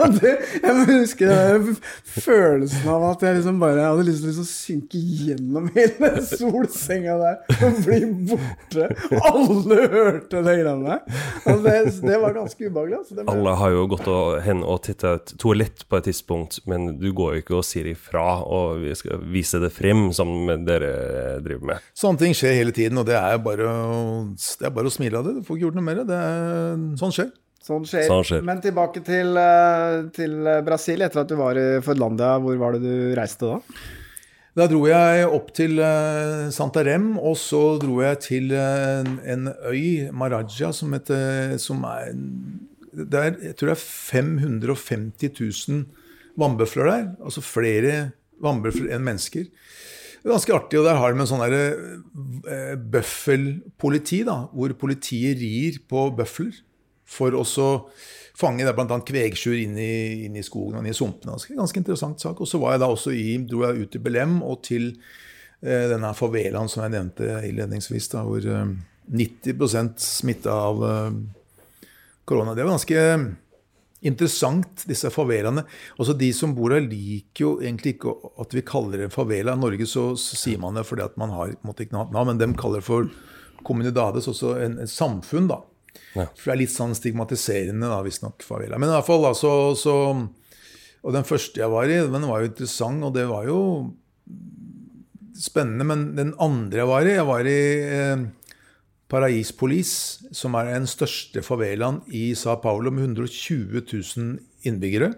Og 0.00 0.18
det, 0.20 0.34
jeg 0.62 0.76
må 0.78 0.84
huske 0.88 1.28
den 1.28 1.70
følelsen 2.14 2.90
av 2.94 3.06
at 3.10 3.24
jeg 3.26 3.38
liksom 3.38 3.58
bare 3.62 3.88
hadde 3.88 4.06
lyst 4.06 4.22
til 4.22 4.30
å 4.30 4.32
liksom 4.32 4.48
synke 4.50 5.00
gjennom 5.00 5.70
hele 5.74 6.10
solsenga 6.28 7.16
der 7.22 7.64
og 7.66 7.80
bli 7.86 8.00
borte. 8.30 8.88
Alle 9.30 9.80
hørte 9.94 10.44
det 10.46 10.56
greiene 10.60 10.94
der. 10.94 11.22
Og 11.50 11.64
det, 11.66 11.76
det 12.04 12.20
var 12.22 12.36
ganske 12.36 12.68
ubehagelig. 12.68 13.00
Altså. 13.00 13.18
Det 13.18 13.26
Alle 13.34 13.56
har 13.60 13.74
jo 13.74 13.86
gått 13.94 14.08
og, 14.10 14.38
hen 14.44 14.62
og 14.62 14.82
titta 14.86 15.16
et 15.18 15.34
toalett 15.40 15.86
på 15.88 15.98
et 15.98 16.08
tidspunkt, 16.10 16.60
men 16.70 16.94
du 17.00 17.10
går 17.16 17.38
jo 17.38 17.44
ikke 17.44 17.58
og 17.58 17.66
sier 17.66 17.90
ifra 17.90 18.24
og 18.44 18.84
vi 18.84 18.94
skal 18.96 19.22
vise 19.32 19.60
det 19.62 19.70
frem, 19.74 20.06
som 20.14 20.30
dere 20.66 21.40
driver 21.44 21.72
med. 21.72 21.90
Sånne 21.96 22.20
ting 22.20 22.36
skjer 22.36 22.58
hele 22.58 22.74
tiden, 22.74 22.83
og 22.92 23.06
det 23.08 23.16
er 23.16 23.40
bare, 23.42 23.70
det 24.34 24.68
er 24.68 24.74
bare 24.76 24.90
å 24.90 24.92
smile 24.92 25.20
av 25.20 25.26
det. 25.28 25.38
Du 25.38 25.46
får 25.46 25.56
ikke 25.56 25.66
gjort 25.68 25.78
noe 25.78 25.86
mer. 25.86 26.04
Det 26.04 26.20
er, 26.20 26.84
sånn 27.00 27.14
skjer. 27.14 27.32
Sånn 27.64 27.84
skjer. 27.88 28.06
Sånn 28.10 28.24
skjer. 28.28 28.44
Men 28.44 28.60
tilbake 28.60 29.00
til, 29.06 29.36
eh, 29.40 30.04
til 30.12 30.34
Brasil, 30.66 31.00
etter 31.06 31.22
at 31.22 31.30
du 31.30 31.36
var 31.40 31.56
i 31.56 31.80
Fødlandia, 31.80 32.38
Hvor 32.44 32.56
var 32.60 32.76
det 32.76 32.82
du 32.84 33.14
reiste 33.16 33.48
da? 33.48 33.60
Da 34.54 34.68
dro 34.70 34.84
jeg 34.86 35.24
opp 35.26 35.48
til 35.56 35.80
eh, 35.82 36.50
Santarem, 36.54 37.16
og 37.18 37.34
så 37.40 37.78
dro 37.82 37.98
jeg 38.04 38.20
til 38.22 38.52
eh, 38.54 39.02
en, 39.32 39.48
øy, 39.66 40.12
Maraja, 40.14 40.70
som 40.70 40.92
heter 40.94 41.56
som 41.58 41.82
er, 41.88 42.12
det 42.92 43.18
er, 43.18 43.32
Jeg 43.48 43.56
tror 43.58 43.72
det 43.72 43.74
er 43.74 43.82
550 43.82 45.32
000 45.40 45.82
vannbøfler 46.38 46.90
der. 46.90 47.08
Altså 47.24 47.42
flere 47.42 48.12
vannbøfler 48.44 48.94
enn 48.94 49.06
mennesker. 49.08 49.48
Ganske 50.24 50.54
artig, 50.56 50.78
og 50.80 50.86
der 50.88 50.96
har 50.96 51.12
de 51.12 51.20
en 51.20 51.28
sånn 51.28 51.42
eh, 51.52 52.76
bøffelpoliti, 52.80 54.22
da, 54.24 54.38
hvor 54.56 54.72
politiet 54.80 55.36
rir 55.42 55.82
på 55.90 56.06
bøfler 56.16 56.62
for 57.04 57.36
å 57.36 57.44
fange 58.34 58.64
bl.a. 58.64 58.96
kvegsjur 59.06 59.58
inn, 59.60 59.76
inn 59.76 60.38
i 60.40 60.46
skogen 60.46 60.78
og 60.78 60.82
inn 60.82 60.94
i 60.94 60.96
sumpene. 60.96 61.36
Ganske, 61.36 61.58
ganske 61.58 61.82
interessant 61.82 62.24
sak. 62.24 62.40
Og 62.40 62.48
så 62.48 62.60
var 62.62 62.74
jeg 62.74 62.82
da 62.82 62.90
også 62.94 63.12
i, 63.14 63.36
dro 63.44 63.66
jeg 63.66 63.84
ut 63.84 63.92
til 63.94 64.04
Belem 64.04 64.40
og 64.42 64.62
til 64.66 64.90
eh, 65.60 65.86
denne 65.92 66.14
favelaen 66.16 66.72
som 66.72 66.86
jeg 66.86 66.96
nevnte 66.96 67.38
innledningsvis, 67.44 68.10
da, 68.16 68.24
hvor 68.26 68.48
eh, 68.48 68.74
90 69.12 69.94
smitta 70.00 70.56
av 70.70 70.84
eh, 70.88 71.20
korona. 72.24 72.56
Det 72.56 72.64
var 72.64 72.78
ganske 72.78 73.04
interessant, 74.04 74.84
disse 74.88 75.10
favelaene. 75.12 75.64
Også 76.00 76.16
de 76.18 76.30
som 76.36 76.54
bor 76.56 76.74
her, 76.74 76.84
liker 76.84 77.44
jo 77.44 77.52
egentlig 77.62 77.96
ikke 77.96 78.14
at 78.42 78.56
vi 78.56 78.64
kaller 78.66 79.04
det 79.04 79.12
favela. 79.14 79.56
I 79.56 79.62
Norge 79.62 79.88
så, 79.90 80.10
så 80.20 80.38
sier 80.38 80.60
man 80.62 80.76
det 80.78 80.86
fordi 80.88 81.06
at 81.06 81.16
man 81.20 81.32
har 81.34 81.54
måtte 81.66 81.86
ikke 81.86 81.96
navn, 81.96 82.14
men 82.30 82.40
de 82.40 82.50
kaller 82.58 82.82
det 82.82 82.88
for 82.88 83.08
communidades, 83.64 84.28
også 84.28 84.58
en, 84.60 84.78
en 84.82 84.90
samfunn, 84.90 85.48
da. 85.48 85.62
Ja. 86.14 86.26
For 86.36 86.50
det 86.50 86.54
er 86.54 86.62
litt 86.64 86.74
sånn 86.74 86.94
stigmatiserende, 86.98 87.88
da, 87.90 88.02
visstnok, 88.04 88.44
favela. 88.44 88.78
Men 88.78 88.90
i 88.90 88.96
hvert 88.98 89.08
fall, 89.08 89.24
da, 89.24 89.34
så, 89.38 89.52
så 89.78 89.94
Og 91.04 91.12
den 91.12 91.26
første 91.28 91.60
jeg 91.60 91.68
var 91.68 91.90
i, 91.90 91.98
den 92.00 92.28
var 92.28 92.40
jo 92.40 92.48
interessant, 92.48 93.04
og 93.04 93.12
det 93.16 93.26
var 93.28 93.44
jo 93.48 93.60
spennende. 95.36 95.84
Men 95.84 96.06
den 96.16 96.32
andre 96.40 96.80
jeg 96.82 96.90
var 96.90 97.08
i, 97.08 97.16
jeg 97.18 97.28
var 97.28 97.50
i 97.50 97.60
eh, 97.84 98.24
Paraispolis, 99.12 99.92
som 100.32 100.56
er 100.58 100.72
den 100.72 100.88
største 100.88 101.42
favelaen 101.44 102.00
i 102.08 102.32
Sa 102.38 102.56
Paulo 102.60 102.90
med 102.90 103.04
120 103.04 103.82
000 103.84 104.38
innbyggere. 104.64 105.12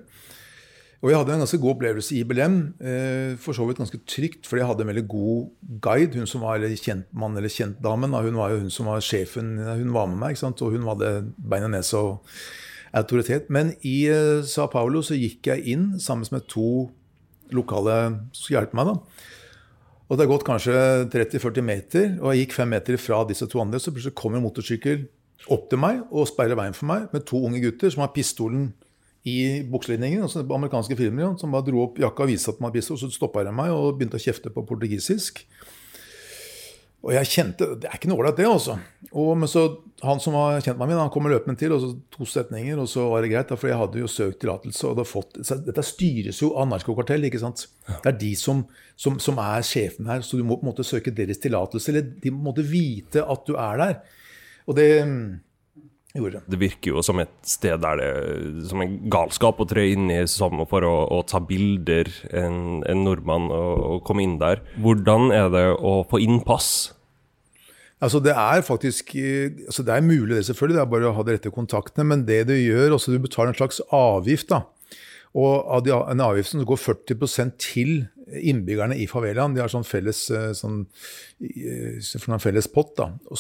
Og 1.05 1.11
jeg 1.13 1.21
hadde 1.21 1.35
en 1.37 1.43
ganske 1.45 1.61
god 1.61 1.75
opplevelse 1.77 2.17
i 2.17 2.25
Belem. 2.27 2.57
Eh, 2.81 3.37
for 3.39 3.55
så 3.55 3.67
vidt 3.69 3.79
ganske 3.79 4.01
trygt, 4.09 4.47
fordi 4.49 4.63
jeg 4.63 4.69
hadde 4.71 4.83
en 4.83 4.91
veldig 4.91 5.09
god 5.09 5.49
guide. 5.85 6.19
Hun 6.19 6.27
som 6.27 6.43
var 6.43 6.65
kjentmann 6.65 7.37
eller 7.37 7.53
kjentdamen, 7.53 8.17
hun 8.27 8.41
var 8.41 8.51
jo 8.55 8.63
hun 8.65 8.73
som 8.73 8.89
var 8.91 9.05
sjefen. 9.05 9.59
Hun 9.61 9.93
var 9.95 10.09
med 10.11 10.19
meg, 10.19 10.35
ikke 10.35 10.47
sant? 10.47 10.63
og 10.63 10.73
hun 10.75 10.89
hadde 10.89 11.33
bein 11.39 11.69
og 11.69 11.95
og 11.95 12.27
autoritet. 12.97 13.51
Men 13.51 13.75
i 13.83 14.09
eh, 14.09 14.43
Sa 14.43 14.67
Paulo 14.73 15.03
så 15.05 15.15
gikk 15.15 15.47
jeg 15.53 15.67
inn 15.77 16.01
sammen 16.01 16.27
med 16.33 16.49
to 16.49 16.91
lokale 17.55 17.97
som 18.33 18.43
skulle 18.43 18.61
hjelpe 18.61 18.77
meg. 18.77 18.91
da. 18.91 18.97
Og 20.07 20.15
det 20.15 20.27
har 20.27 20.31
gått 20.31 20.47
kanskje 20.47 20.73
30-40 21.11 21.65
meter, 21.67 22.11
og 22.23 22.31
jeg 22.31 22.45
gikk 22.45 22.57
fem 22.61 22.71
meter 22.71 22.99
fra 23.01 23.25
disse 23.27 23.47
to 23.51 23.59
andre, 23.63 23.81
så 23.83 23.91
plutselig 23.91 24.15
kommer 24.19 24.39
en 24.39 24.47
motorsykkel 24.47 25.07
opp 25.53 25.67
til 25.71 25.81
meg 25.83 26.03
og 26.11 26.29
sperrer 26.31 26.59
veien 26.59 26.77
for 26.77 26.89
meg 26.89 27.09
med 27.13 27.27
to 27.27 27.41
unge 27.47 27.61
gutter 27.63 27.91
som 27.93 28.05
har 28.05 28.13
pistolen 28.15 28.69
i 29.27 29.63
bukselinningen. 29.67 30.23
Altså 30.23 30.45
amerikanske 30.47 30.97
filmer 30.99 31.35
som 31.41 31.55
bare 31.55 31.67
dro 31.67 31.83
opp 31.89 31.99
jakka 32.03 32.25
og 32.25 32.31
viste 32.31 32.53
at 32.53 32.61
de 32.61 32.67
hadde 32.67 32.79
pistol, 32.79 33.01
så 33.01 33.11
stoppa 33.11 33.43
de 33.47 33.55
meg 33.55 33.75
og 33.75 33.99
begynte 33.99 34.21
å 34.21 34.23
kjefte 34.23 34.53
på 34.55 34.65
portugisisk. 34.69 35.43
Og 37.05 37.13
jeg 37.15 37.29
kjente 37.31 37.67
Det 37.79 37.89
er 37.89 37.99
ikke 37.99 38.09
noe 38.11 38.23
ålreit, 38.23 38.39
det, 38.39 38.47
altså. 38.51 38.79
Og, 39.13 39.35
men 39.39 39.51
så 39.51 39.67
han 40.05 40.21
som 40.21 40.35
var 40.37 40.59
kjent 40.61 40.77
meg, 40.81 40.93
han 40.99 41.13
kommer 41.13 41.33
løpende 41.33 41.57
til, 41.61 41.73
og 41.73 41.81
så 41.81 41.91
to 42.13 42.27
setninger, 42.29 42.77
og 42.83 42.89
så 42.91 43.07
var 43.09 43.25
det 43.25 43.31
greit. 43.33 43.53
For 43.57 43.71
jeg 43.71 43.79
hadde 43.81 44.03
jo 44.03 44.11
søkt 44.11 44.43
tillatelse, 44.43 44.83
og 44.85 44.93
hadde 44.93 45.07
fått 45.09 45.39
så 45.47 45.57
Dette 45.65 45.85
styres 45.87 46.43
jo 46.43 46.51
av 46.59 46.69
narkokartell, 46.69 47.25
ikke 47.29 47.41
sant. 47.41 47.65
Det 47.89 48.11
er 48.11 48.19
de 48.21 48.33
som, 48.37 48.65
som, 48.99 49.17
som 49.23 49.41
er 49.41 49.65
sjefen 49.65 50.11
her, 50.11 50.21
så 50.27 50.37
du 50.37 50.45
må 50.45 50.59
på 50.59 50.67
en 50.67 50.73
måte 50.73 50.85
søke 50.87 51.15
deres 51.17 51.41
tillatelse. 51.41 51.93
Eller 51.93 52.11
de 52.25 52.35
må 52.35 52.51
måtte 52.51 52.67
vite 52.67 53.25
at 53.25 53.49
du 53.49 53.57
er 53.57 53.83
der. 53.83 53.99
Og 54.67 54.79
det. 54.79 54.91
Det 56.49 56.59
virker 56.61 56.95
jo 56.95 57.05
som 57.05 57.21
et 57.23 57.33
sted 57.47 57.81
der 57.83 58.01
det 58.01 58.67
som 58.71 58.83
en 58.85 58.99
galskap 59.13 59.61
å 59.63 59.69
tre 59.69 59.87
inn 59.93 60.11
i 60.13 60.23
sammen 60.31 60.69
for 60.71 60.87
å, 60.87 60.95
å 61.17 61.23
ta 61.29 61.41
bilder, 61.45 62.11
en, 62.33 62.83
en 62.89 63.05
nordmann, 63.07 63.49
og, 63.53 63.87
og 63.91 64.05
komme 64.09 64.27
inn 64.27 64.39
der. 64.43 64.63
Hvordan 64.83 65.31
er 65.35 65.51
det 65.53 65.67
å 65.77 66.01
få 66.09 66.21
innpass? 66.25 66.71
Altså 68.03 68.21
Det 68.21 68.35
er 68.37 68.61
faktisk 68.61 69.15
eh, 69.17 69.53
altså 69.67 69.83
Det 69.83 69.95
er 69.95 70.05
mulig, 70.05 70.37
det 70.37 70.47
selvfølgelig, 70.47 70.77
det 70.77 70.83
er 70.83 70.91
bare 70.93 71.11
å 71.11 71.15
ha 71.17 71.25
de 71.25 71.37
rette 71.37 71.53
kontaktene. 71.55 72.05
Men 72.05 72.27
det 72.29 72.43
du 72.51 72.55
gjør, 72.57 72.97
også 72.97 73.15
du 73.15 73.23
betaler 73.23 73.55
en 73.55 73.61
slags 73.61 73.81
avgift. 73.95 74.51
da, 74.53 74.65
Og 75.33 75.65
av 75.65 75.85
de, 75.85 75.95
en 75.97 76.27
avgiften 76.29 76.61
så 76.61 76.69
går 76.69 76.83
40% 76.83 77.57
til 77.63 77.95
innbyggerne 78.27 78.97
i 78.99 79.07
favelaen. 79.07 79.55
De 79.55 79.63
har 79.63 79.71
sånn 79.71 79.87
felles, 79.87 80.31
eh, 80.31 80.51
sånn, 80.57 80.87
eh, 81.41 82.39
felles 82.43 82.67
pott. 82.67 82.97
da, 82.97 83.13
og 83.31 83.37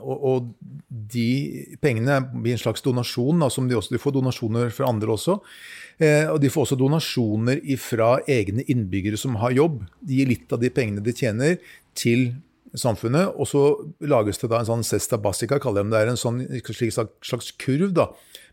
og, 0.00 0.54
de 0.88 1.76
pengene 1.80 2.20
blir 2.42 2.52
en 2.52 2.58
slags 2.58 2.82
donasjon. 2.82 3.38
da, 3.40 3.48
som 3.48 3.68
De 3.68 3.74
også, 3.74 3.90
de 3.90 3.98
får 3.98 4.12
donasjoner 4.12 4.70
fra 4.70 4.88
andre 4.88 5.08
også. 5.08 5.40
Eh, 6.00 6.26
og 6.30 6.40
de 6.40 6.48
får 6.48 6.66
også 6.66 6.78
donasjoner 6.78 7.60
fra 7.78 8.20
egne 8.26 8.64
innbyggere 8.64 9.18
som 9.18 9.36
har 9.36 9.50
jobb. 9.50 9.86
De 10.02 10.14
gir 10.14 10.26
litt 10.26 10.52
av 10.52 10.60
de 10.60 10.70
pengene 10.70 11.02
de 11.02 11.12
tjener, 11.12 11.58
til 11.94 12.34
samfunnet. 12.74 13.34
Og 13.38 13.46
så 13.46 13.92
lages 14.00 14.38
det 14.38 14.50
da 14.50 14.60
en 14.60 14.66
sånn 14.66 14.84
cesta 14.84 15.18
basica, 15.18 15.58
kaller 15.58 15.84
de 15.84 15.90
det. 15.90 16.08
En 16.08 16.16
sånn 16.16 16.62
slags 17.22 17.52
kurv 17.58 17.92
da, 17.96 18.10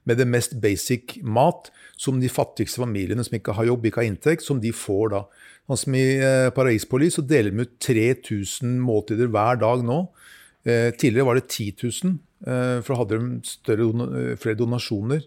med 0.10 0.20
det 0.20 0.28
mest 0.28 0.58
basic 0.62 1.18
mat 1.24 1.70
som 2.00 2.20
de 2.20 2.32
fattigste 2.32 2.82
familiene 2.84 3.24
som 3.26 3.38
ikke 3.38 3.56
har 3.58 3.70
jobb, 3.70 3.88
ikke 3.88 4.02
har 4.02 4.10
inntekt, 4.10 4.46
som 4.46 4.60
de 4.64 4.74
får 4.76 5.14
da. 5.16 5.24
Sånn 5.70 5.82
som 5.86 5.98
i 5.98 6.06
eh, 6.20 6.50
Paris-Police 6.56 7.20
så 7.20 7.26
deler 7.28 7.54
de 7.54 7.66
ut 7.68 7.76
3000 7.84 8.78
måltider 8.84 9.32
hver 9.32 9.62
dag 9.62 9.86
nå. 9.88 10.04
Eh, 10.64 10.90
tidligere 10.96 11.28
var 11.28 11.40
det 11.40 11.48
10 11.48 11.76
000, 11.84 12.16
eh, 12.48 12.80
for 12.84 12.94
da 12.94 13.00
hadde 13.02 13.20
de 13.20 13.48
større, 13.48 13.88
eh, 14.20 14.34
flere 14.40 14.60
donasjoner. 14.60 15.24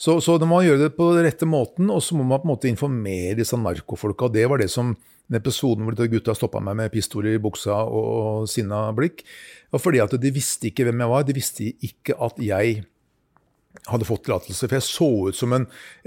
Så, 0.00 0.16
så 0.24 0.38
de 0.40 0.48
må 0.48 0.62
gjøre 0.64 0.86
det 0.86 0.94
på 0.96 1.10
den 1.12 1.26
rette 1.26 1.44
måten, 1.48 1.90
og 1.92 2.00
så 2.00 2.16
må 2.16 2.24
man 2.24 2.40
på 2.40 2.48
en 2.48 2.54
måte 2.54 2.70
informere 2.70 3.36
disse 3.36 3.56
narkofolka. 3.60 4.30
Det 4.32 4.46
var 4.48 4.62
det 4.62 4.70
som 4.72 4.94
den 5.30 5.38
episoden 5.38 5.84
hvor 5.84 6.08
gutta 6.10 6.34
stoppa 6.34 6.62
meg 6.64 6.78
med 6.78 6.92
pistoler 6.94 7.36
i 7.36 7.42
buksa 7.42 7.82
og 7.84 8.48
sinna 8.50 8.88
blikk. 8.96 9.22
var 9.70 9.78
fordi 9.78 10.00
at 10.02 10.16
de 10.18 10.32
visste 10.34 10.70
ikke 10.70 10.88
hvem 10.88 11.04
jeg 11.04 11.12
var. 11.12 11.26
De 11.28 11.36
visste 11.36 11.68
ikke 11.86 12.16
at 12.18 12.40
jeg 12.42 12.80
hadde 13.88 14.06
fått 14.06 14.26
tillatelse. 14.26 14.68
For 14.68 14.76
jeg 14.76 14.84
så 14.84 15.08
ut 15.30 15.36
som 15.36 15.54
en, 15.56 15.64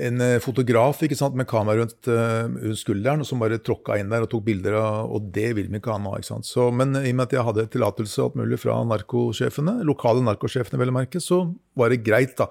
en 0.07 0.23
eh, 0.23 0.39
fotograf 0.43 1.01
ikke 1.03 1.17
sant, 1.17 1.36
med 1.38 1.47
kamera 1.49 1.81
rundt, 1.81 2.09
uh, 2.09 2.73
skulderen, 2.77 3.23
og 3.23 3.27
som 3.27 3.41
bare 3.41 3.59
tråkka 3.63 3.97
inn 3.99 4.12
der 4.13 4.25
og 4.25 4.29
tok 4.31 4.45
bilder 4.45 4.77
av 4.77 5.13
Og 5.15 5.29
det 5.33 5.49
vil 5.57 5.69
vi 5.71 5.79
ikke 5.79 5.93
ha 5.95 5.99
nå. 6.01 6.15
ikke 6.19 6.29
sant. 6.29 6.47
Så, 6.47 6.69
men 6.75 6.93
i 6.99 7.12
og 7.12 7.17
med 7.17 7.25
at 7.25 7.38
jeg 7.38 7.47
hadde 7.49 7.67
tillatelse 7.73 8.23
alt 8.23 8.38
mulig 8.39 8.59
fra 8.62 8.77
narkosjefene, 8.88 9.79
lokale 9.88 10.25
narkosjefene 10.25 10.81
vel 10.81 10.93
å 10.93 10.97
merke, 10.99 11.21
så 11.23 11.43
var 11.79 11.93
det 11.93 12.03
greit, 12.05 12.36
da. 12.39 12.49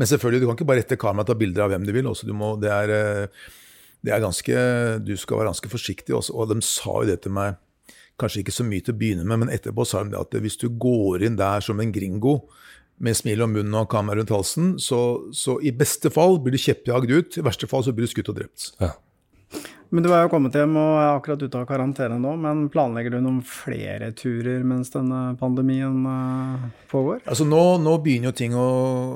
Men 0.00 0.08
selvfølgelig, 0.08 0.42
du 0.42 0.48
kan 0.48 0.58
ikke 0.58 0.70
bare 0.72 0.84
rette 0.84 1.00
kameraet 1.00 1.28
og 1.28 1.34
ta 1.34 1.40
bilder 1.42 1.66
av 1.66 1.74
hvem 1.74 1.84
du 1.88 1.92
vil. 1.92 2.08
Også, 2.08 2.28
du 2.28 2.32
må, 2.36 2.54
det, 2.62 2.72
er, 2.72 2.94
eh, 2.96 3.50
det 4.02 4.14
er 4.14 4.24
ganske 4.24 4.64
Du 5.04 5.12
skal 5.20 5.42
være 5.42 5.52
ganske 5.52 5.72
forsiktig 5.72 6.16
også. 6.16 6.36
Og 6.36 6.54
de 6.54 6.64
sa 6.64 7.02
jo 7.02 7.12
det 7.12 7.20
til 7.26 7.36
meg 7.36 7.60
Kanskje 8.20 8.42
ikke 8.42 8.52
så 8.54 8.64
mye 8.68 8.84
til 8.84 8.92
å 8.92 8.98
begynne 9.00 9.24
med, 9.24 9.40
men 9.40 9.50
etterpå 9.50 9.86
sa 9.88 10.02
de 10.04 10.18
at 10.18 10.34
hvis 10.44 10.58
du 10.60 10.66
går 10.68 11.24
inn 11.26 11.38
der 11.38 11.64
som 11.64 11.80
en 11.80 11.90
gringo 11.90 12.42
med 13.02 13.18
smil 13.18 13.42
om 13.44 13.54
munnen 13.56 13.78
og 13.80 13.90
kamera 13.92 14.20
rundt 14.20 14.32
halsen, 14.32 14.74
så, 14.82 15.00
så 15.34 15.58
i 15.62 15.74
beste 15.74 16.12
fall 16.14 16.38
blir 16.42 16.54
du 16.54 16.62
kjeppjagd 16.62 17.10
ut. 17.12 17.38
I 17.38 17.46
verste 17.46 17.70
fall 17.70 17.82
så 17.86 17.94
blir 17.94 18.06
du 18.06 18.12
skutt 18.12 18.30
og 18.30 18.38
drept. 18.38 18.70
Ja. 18.82 18.94
Men 19.92 20.06
du 20.06 20.08
er 20.08 20.22
jo 20.24 20.30
kommet 20.32 20.54
hjem 20.56 20.72
og 20.80 20.94
er 20.96 21.10
akkurat 21.10 21.42
ute 21.42 21.58
av 21.58 21.66
karantene 21.68 22.16
nå, 22.16 22.30
men 22.40 22.62
planlegger 22.72 23.12
du 23.12 23.18
noen 23.20 23.42
flere 23.44 24.08
turer 24.16 24.62
mens 24.64 24.88
denne 24.94 25.34
pandemien 25.36 25.98
uh, 26.08 26.62
pågår? 26.88 27.20
Altså 27.26 27.44
nå, 27.44 27.60
nå, 27.84 27.98
begynner 28.00 28.30
jo 28.30 28.38
ting 28.38 28.56
å, 28.56 28.68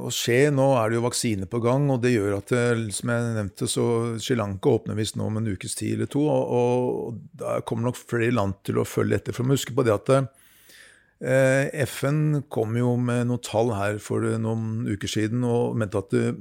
å, 0.04 0.12
skje. 0.12 0.50
Nå 0.52 0.66
er 0.76 0.92
det 0.92 0.98
jo 0.98 1.06
vaksine 1.06 1.48
på 1.48 1.62
gang, 1.64 1.88
og 1.94 2.02
det 2.04 2.12
gjør 2.12 2.36
at, 2.42 2.52
som 2.92 3.14
jeg 3.14 3.32
nevnte, 3.38 3.70
så 3.72 3.86
Sri 4.20 4.36
Lanka 4.36 4.74
åpner 4.76 5.00
visst 5.00 5.16
nå 5.16 5.30
om 5.30 5.40
en 5.40 5.48
ukes 5.48 5.78
tid 5.80 5.96
eller 5.96 6.12
to, 6.12 6.26
og, 6.28 6.52
og 6.60 7.40
da 7.40 7.56
kommer 7.64 7.88
nok 7.88 8.02
flere 8.02 8.34
land 8.36 8.60
til 8.68 8.82
å 8.82 8.84
følge 8.84 9.22
etter. 9.22 9.38
For 9.38 9.48
å 9.48 9.56
huske 9.56 9.72
på 9.72 9.86
det 9.86 9.96
at 9.96 10.12
Eh, 10.12 10.24
FN 11.16 12.42
kom 12.52 12.74
jo 12.76 12.90
med 13.00 13.30
noen 13.30 13.40
tall 13.40 13.70
her 13.72 13.96
for 14.04 14.20
noen 14.36 14.84
uker 14.84 15.08
siden 15.08 15.46
og 15.48 15.78
mente 15.80 16.02
at 16.02 16.12
eh, 16.12 16.34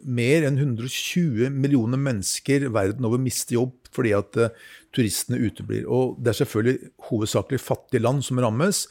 mer 0.00 0.46
enn 0.48 0.56
120 0.56 1.50
millioner 1.52 2.00
mennesker 2.00 2.70
verden 2.72 3.04
over 3.04 3.20
mister 3.20 3.58
jobb 3.58 3.74
fordi 3.94 4.14
at 4.16 4.38
eh, 4.40 4.54
turistene 4.96 5.42
uteblir. 5.44 5.84
Og 5.84 6.16
det 6.16 6.32
er 6.32 6.38
selvfølgelig 6.40 6.92
hovedsakelig 7.10 7.60
fattige 7.60 8.00
land 8.00 8.24
som 8.24 8.40
rammes. 8.40 8.86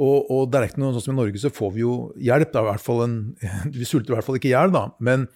Og, 0.00 0.30
og 0.32 0.48
det 0.50 0.58
er 0.58 0.66
ikke 0.70 0.80
noe 0.80 0.94
sånn 0.96 1.04
som 1.04 1.14
i 1.14 1.20
Norge, 1.20 1.42
så 1.42 1.52
får 1.54 1.74
vi 1.74 1.82
jo 1.84 1.96
hjelp. 2.16 2.56
En, 3.04 3.18
vi 3.76 3.86
sulter 3.86 4.14
i 4.14 4.16
hvert 4.16 4.26
fall 4.26 4.40
ikke 4.40 4.48
i 4.48 4.54
hjel, 4.54 4.72
da. 4.74 4.86
Men 5.04 5.28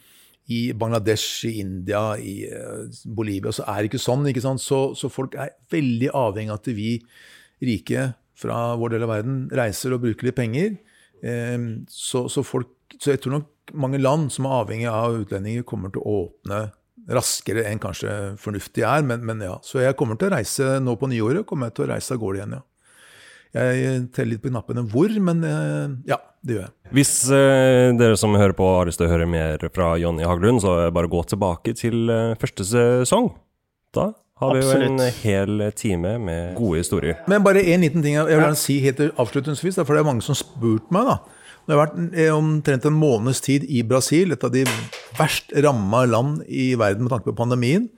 i 0.48 0.70
Bangladesh, 0.72 1.44
i 1.44 1.58
India, 1.60 2.16
i 2.16 2.48
Bolivia 3.04 3.52
så 3.52 3.68
er 3.68 3.82
det 3.82 3.92
ikke 3.92 4.00
sånn. 4.00 4.24
ikke 4.32 4.46
sant? 4.46 4.64
Så, 4.64 4.80
så 4.96 5.12
folk 5.12 5.36
er 5.36 5.52
veldig 5.70 6.08
avhengig 6.16 6.54
av 6.54 6.62
at 6.62 6.72
vi 6.72 6.94
rike 7.60 8.08
fra 8.38 8.76
vår 8.78 8.94
del 8.94 9.06
av 9.06 9.12
verden 9.16 9.38
reiser 9.54 9.94
og 9.96 10.04
bruker 10.04 10.28
litt 10.28 10.38
penger. 10.38 10.76
Så, 11.90 12.28
så, 12.30 12.44
folk, 12.46 12.70
så, 12.94 13.10
jeg 13.10 13.22
tror 13.24 13.40
nok 13.40 13.72
mange 13.74 13.98
land 13.98 14.28
som 14.30 14.46
er 14.46 14.60
avhengig 14.60 14.86
av 14.86 15.16
utlendinger, 15.18 15.64
kommer 15.66 15.90
til 15.90 16.04
å 16.04 16.20
åpne 16.22 16.60
raskere 17.14 17.64
enn 17.68 17.80
kanskje 17.82 18.14
fornuftig 18.40 18.84
er. 18.86 19.04
Men, 19.06 19.24
men 19.26 19.42
ja, 19.44 19.58
Så 19.64 19.82
jeg 19.82 19.96
kommer 19.98 20.18
til 20.18 20.30
å 20.30 20.36
reise 20.36 20.76
nå 20.82 20.96
på 21.00 21.10
nyåret. 21.10 21.46
kommer 21.48 21.68
jeg 21.68 21.78
til 21.78 21.88
å 21.88 21.92
reise 21.92 22.14
av 22.14 22.22
gårde 22.22 22.42
igjen, 22.42 22.58
ja. 22.58 22.64
Jeg 23.48 24.00
teller 24.12 24.34
litt 24.34 24.42
på 24.44 24.50
knappene 24.52 24.82
hvor, 24.92 25.12
men 25.24 25.38
eh, 25.48 25.92
ja, 26.10 26.18
det 26.44 26.58
gjør 26.58 26.66
jeg. 26.66 26.72
Hvis 26.98 27.12
eh, 27.32 27.94
dere 27.96 28.18
som 28.20 28.36
hører 28.36 28.52
på 28.56 28.66
har 28.74 28.90
lyst 28.90 29.00
til 29.00 29.08
å 29.08 29.12
høre 29.14 29.28
mer 29.30 29.64
fra 29.72 29.94
Jonny 29.96 30.26
Haglund, 30.28 30.60
så 30.60 30.74
bare 30.92 31.08
gå 31.08 31.22
tilbake 31.30 31.72
til 31.78 32.12
eh, 32.12 32.34
første 32.40 32.66
sesong. 32.68 33.30
Da 33.96 34.10
har 34.38 34.54
vi 34.54 34.60
Absolutt. 34.62 34.84
jo 34.84 34.92
en 34.94 35.16
hel 35.18 35.62
time 35.74 36.12
med 36.22 36.54
gode 36.58 36.82
historier. 36.84 37.18
Men 37.30 37.42
bare 37.42 37.64
en 37.74 37.82
liten 37.82 38.04
ting 38.04 38.14
jeg 38.14 38.26
vil 38.28 38.36
gjerne 38.36 38.58
si 38.60 38.78
helt 38.84 39.00
avslutningsvis, 39.18 39.80
for 39.82 39.96
det 39.96 40.02
er 40.04 40.06
mange 40.06 40.22
som 40.22 40.36
har 40.36 40.42
spurt 40.44 40.92
meg. 40.94 41.08
da. 41.10 41.16
Det 41.66 41.74
har 41.74 41.80
vært 41.82 41.96
eh, 42.16 42.30
omtrent 42.32 42.86
en 42.88 42.96
måneds 42.96 43.42
tid 43.44 43.66
i 43.66 43.82
Brasil, 43.84 44.32
et 44.32 44.44
av 44.46 44.52
de 44.54 44.62
verst 45.18 45.50
ramma 45.66 46.04
land 46.06 46.44
i 46.46 46.70
verden 46.78 47.04
med 47.04 47.12
tanke 47.12 47.28
på 47.28 47.36
pandemien. 47.40 47.88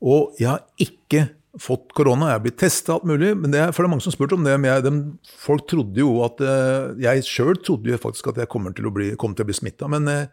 Og 0.00 0.38
jeg 0.38 0.52
har 0.52 0.62
ikke 0.80 1.26
fått 1.60 1.90
korona. 1.96 2.30
Jeg 2.30 2.38
har 2.38 2.44
blitt 2.46 2.60
testa 2.60 2.94
alt 2.94 3.08
mulig. 3.08 3.34
men 3.36 3.50
det 3.50 3.60
er, 3.60 3.72
for 3.72 3.82
det 3.82 3.88
er 3.88 3.94
mange 3.96 4.04
som 4.04 4.12
har 4.12 4.18
spurt 4.18 4.36
om 4.36 4.46
det. 4.46 4.54
Men 4.60 4.70
jeg, 4.70 4.84
de, 4.86 4.94
folk 5.42 5.66
trodde 5.66 5.98
jo 5.98 6.20
at 6.24 6.40
eh, 6.44 6.94
Jeg 7.02 7.26
sjøl 7.26 7.56
trodde 7.58 7.90
jo 7.90 7.98
faktisk 8.00 8.30
at 8.30 8.38
jeg 8.44 8.52
kommer 8.52 8.76
til 8.76 8.86
å 8.86 8.94
bli, 8.94 9.16
kom 9.18 9.34
til 9.34 9.42
å 9.44 9.50
bli 9.50 9.56
smitta. 9.56 9.90
Men 9.90 10.06
eh, 10.12 10.28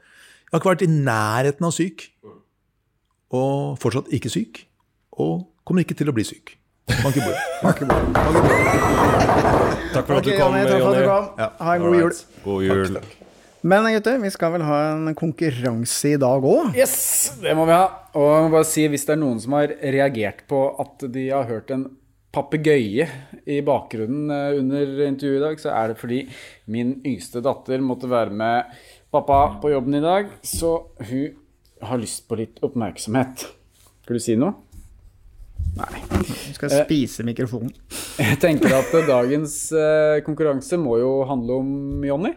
jeg 0.46 0.54
har 0.54 0.62
ikke 0.62 0.76
vært 0.76 0.86
i 0.86 0.94
nærheten 0.94 1.68
av 1.68 1.74
syk. 1.74 2.06
Og 3.34 3.82
fortsatt 3.82 4.14
ikke 4.14 4.30
syk 4.30 4.68
og 5.18 5.48
kommer 5.64 5.86
ikke 5.86 5.98
til 5.98 6.12
å 6.12 6.16
bli 6.16 6.26
syk. 6.28 6.56
Bank 6.92 7.18
i 7.18 7.24
bordet. 7.24 7.42
Takk 9.94 10.08
for 10.08 10.18
at 10.20 10.26
du 10.26 10.32
kom, 10.36 10.56
Jonny. 10.58 11.04
Ha 11.40 11.76
en 11.76 11.84
god 11.86 12.00
jul. 12.00 12.16
God 12.44 12.66
jul. 12.68 12.98
Men 13.64 13.86
gutter, 13.94 14.18
vi 14.20 14.30
skal 14.34 14.52
vel 14.58 14.66
ha 14.68 14.78
en 14.92 15.14
konkurranse 15.16 16.18
i 16.18 16.20
dag 16.20 16.44
òg? 16.44 16.74
Yes, 16.76 17.38
det 17.40 17.54
må 17.56 17.64
vi 17.70 17.76
ha. 17.78 17.86
Og 18.12 18.26
jeg 18.28 18.44
må 18.44 18.50
bare 18.58 18.68
si, 18.68 18.84
hvis 18.92 19.06
det 19.08 19.14
er 19.16 19.22
noen 19.22 19.40
som 19.40 19.56
har 19.56 19.72
reagert 19.96 20.44
på 20.52 20.66
at 20.84 21.06
de 21.14 21.30
har 21.30 21.48
hørt 21.48 21.72
en 21.72 21.86
papegøye 22.34 23.08
i 23.46 23.62
bakgrunnen 23.64 24.34
eh, 24.34 24.58
under 24.60 25.06
intervjuet 25.06 25.40
i 25.40 25.46
dag, 25.46 25.62
så 25.62 25.72
er 25.78 25.94
det 25.94 26.00
fordi 26.02 26.20
min 26.74 26.98
yngste 27.06 27.44
datter 27.46 27.84
måtte 27.86 28.10
være 28.12 28.34
med 28.36 28.76
pappa 29.14 29.40
på 29.62 29.72
jobben 29.72 30.00
i 30.00 30.04
dag, 30.04 30.32
så 30.42 30.76
hun 30.98 31.38
har 31.88 32.02
lyst 32.02 32.26
på 32.28 32.40
litt 32.40 32.60
oppmerksomhet. 32.66 33.46
Skal 34.04 34.18
du 34.18 34.24
si 34.24 34.36
noe? 34.40 34.58
Nei. 35.74 36.02
Du 36.14 36.54
skal 36.56 36.74
spise 36.84 37.26
mikrofonen. 37.26 37.72
Jeg 38.20 38.40
tenker 38.42 38.76
at 38.78 38.92
dagens 39.08 39.56
eh, 39.76 40.22
konkurranse 40.26 40.78
må 40.82 41.00
jo 41.02 41.14
handle 41.30 41.60
om 41.64 42.04
Jonny. 42.06 42.34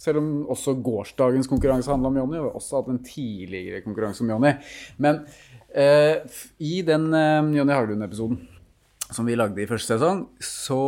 Selv 0.00 0.22
om 0.22 0.30
også 0.50 0.74
gårsdagens 0.80 1.50
konkurranse 1.50 1.92
handla 1.92 2.10
om 2.10 2.18
Jonny. 2.22 2.38
Og 2.40 2.46
vi 2.46 2.50
har 2.50 2.60
også 2.62 2.80
hatt 2.80 2.90
en 2.92 3.02
tidligere 3.06 3.84
konkurranse 3.84 4.24
om 4.24 4.32
Jonny. 4.34 4.54
Men 4.98 5.22
eh, 5.70 6.24
i 6.58 6.80
den 6.86 7.10
eh, 7.14 7.52
Jonny 7.60 7.76
Haglund-episoden 7.76 8.40
som 9.10 9.26
vi 9.26 9.34
lagde 9.34 9.58
i 9.62 9.66
første 9.66 9.96
sesong, 9.96 10.20
så 10.38 10.80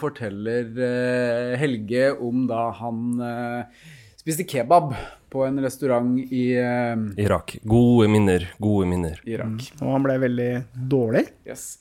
forteller 0.00 0.70
eh, 0.84 1.56
Helge 1.60 2.14
om 2.24 2.46
da 2.48 2.68
han 2.78 3.02
eh, 3.20 3.82
spiste 4.28 4.44
kebab 4.44 4.92
på 5.32 5.44
en 5.46 5.56
restaurant 5.64 6.18
i 6.20 6.52
uh, 6.60 7.00
Irak. 7.16 7.56
Gode 7.64 8.10
minner. 8.12 8.44
Gode 8.60 8.88
minner. 8.90 9.22
Irak. 9.24 9.70
Mm. 9.72 9.86
Og 9.86 9.92
han 9.94 10.04
ble 10.04 10.16
veldig 10.20 10.48
dårlig. 10.90 11.22
Yes. 11.48 11.78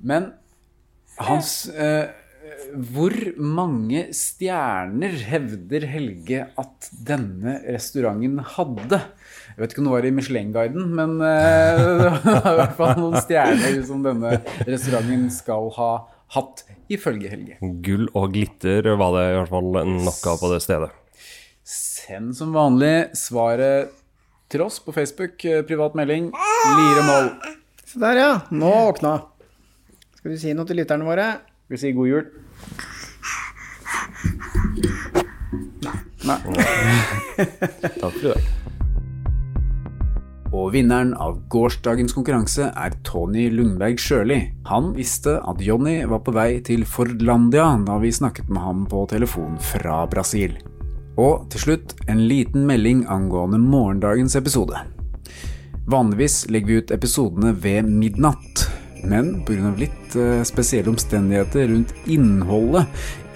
Men 0.00 0.30
hans 1.20 1.50
uh, 1.76 2.08
Hvor 2.72 3.12
mange 3.36 4.06
stjerner 4.16 5.12
hevder 5.28 5.84
Helge 5.92 6.46
at 6.56 6.88
denne 7.04 7.58
restauranten 7.68 8.40
hadde? 8.56 9.02
Jeg 9.52 9.60
vet 9.60 9.76
ikke 9.76 9.84
om 9.84 9.90
det 9.90 9.94
var 9.98 10.08
i 10.08 10.16
Michelin-guiden, 10.22 10.88
men 10.96 11.14
uh, 11.20 12.16
det 12.24 12.40
var 12.40 12.50
i 12.54 12.58
hvert 12.62 12.76
fall 12.80 12.96
noen 13.02 13.20
stjerner 13.20 13.80
som 13.84 14.08
denne 14.08 14.38
restauranten 14.64 15.28
skal 15.36 15.68
ha 15.76 15.92
hatt, 16.32 16.64
ifølge 16.88 17.28
Helge. 17.36 17.60
Gull 17.84 18.08
og 18.16 18.32
glitter 18.32 18.94
var 18.96 19.18
det 19.20 19.30
i 19.30 19.40
hvert 19.42 19.52
fall 19.52 19.74
nok 19.84 20.30
av 20.32 20.40
på 20.40 20.54
det 20.56 20.64
stedet. 20.64 20.94
Send 22.04 22.34
som 22.36 22.50
vanlig 22.52 23.14
svaret 23.16 23.92
til 24.52 24.60
oss 24.60 24.76
på 24.84 24.92
Facebook. 24.92 25.40
Eh, 25.44 25.62
privat 25.64 25.94
melding. 25.96 26.26
Lire 26.76 27.04
Moll. 27.06 27.30
Se 27.86 28.00
der, 28.02 28.18
ja. 28.18 28.32
Nå 28.52 28.72
våkna. 28.90 29.12
Skal 30.18 30.34
du 30.34 30.40
si 30.40 30.52
noe 30.52 30.68
til 30.68 30.82
lytterne 30.82 31.06
våre? 31.06 31.30
Skal 31.64 31.76
vi 31.76 31.80
si 31.80 31.92
god 31.96 32.10
jul? 32.10 32.26
Nei. 35.86 35.96
Nei. 36.28 36.36
Takk 38.02 38.18
for 38.18 38.20
i 38.20 38.34
dag. 38.34 38.52
Og 40.54 40.68
vinneren 40.76 41.16
av 41.18 41.40
gårsdagens 41.50 42.12
konkurranse 42.14 42.68
er 42.68 43.00
Tony 43.06 43.48
Lundberg 43.50 43.96
Sjøli. 43.98 44.42
Han 44.68 44.92
visste 44.98 45.38
at 45.40 45.64
Jonny 45.64 46.02
var 46.10 46.20
på 46.26 46.36
vei 46.36 46.60
til 46.68 46.84
Fordlandia 46.84 47.72
da 47.88 47.96
vi 48.04 48.12
snakket 48.12 48.52
med 48.52 48.62
ham 48.62 48.86
på 48.92 49.06
telefon 49.10 49.56
fra 49.72 50.04
Brasil. 50.12 50.60
Og 51.20 51.46
til 51.52 51.62
slutt 51.62 51.94
en 52.10 52.24
liten 52.28 52.66
melding 52.66 53.04
angående 53.10 53.60
morgendagens 53.62 54.34
episode. 54.36 54.80
Vanligvis 55.86 56.46
legger 56.50 56.66
vi 56.66 56.78
ut 56.80 56.94
episodene 56.96 57.52
ved 57.60 57.86
midnatt, 57.86 58.64
men 59.04 59.44
pga. 59.44 59.74
litt 59.78 60.16
eh, 60.16 60.40
spesielle 60.48 60.90
omstendigheter 60.90 61.68
rundt 61.68 61.92
innholdet 62.08 62.88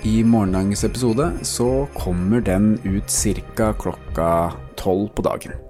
i 0.08 0.22
morgendagens 0.24 0.84
episode, 0.88 1.30
så 1.42 1.86
kommer 1.94 2.40
den 2.40 2.78
ut 2.84 3.10
ca. 3.54 3.72
klokka 3.72 4.52
tolv 4.76 5.08
på 5.14 5.22
dagen. 5.22 5.67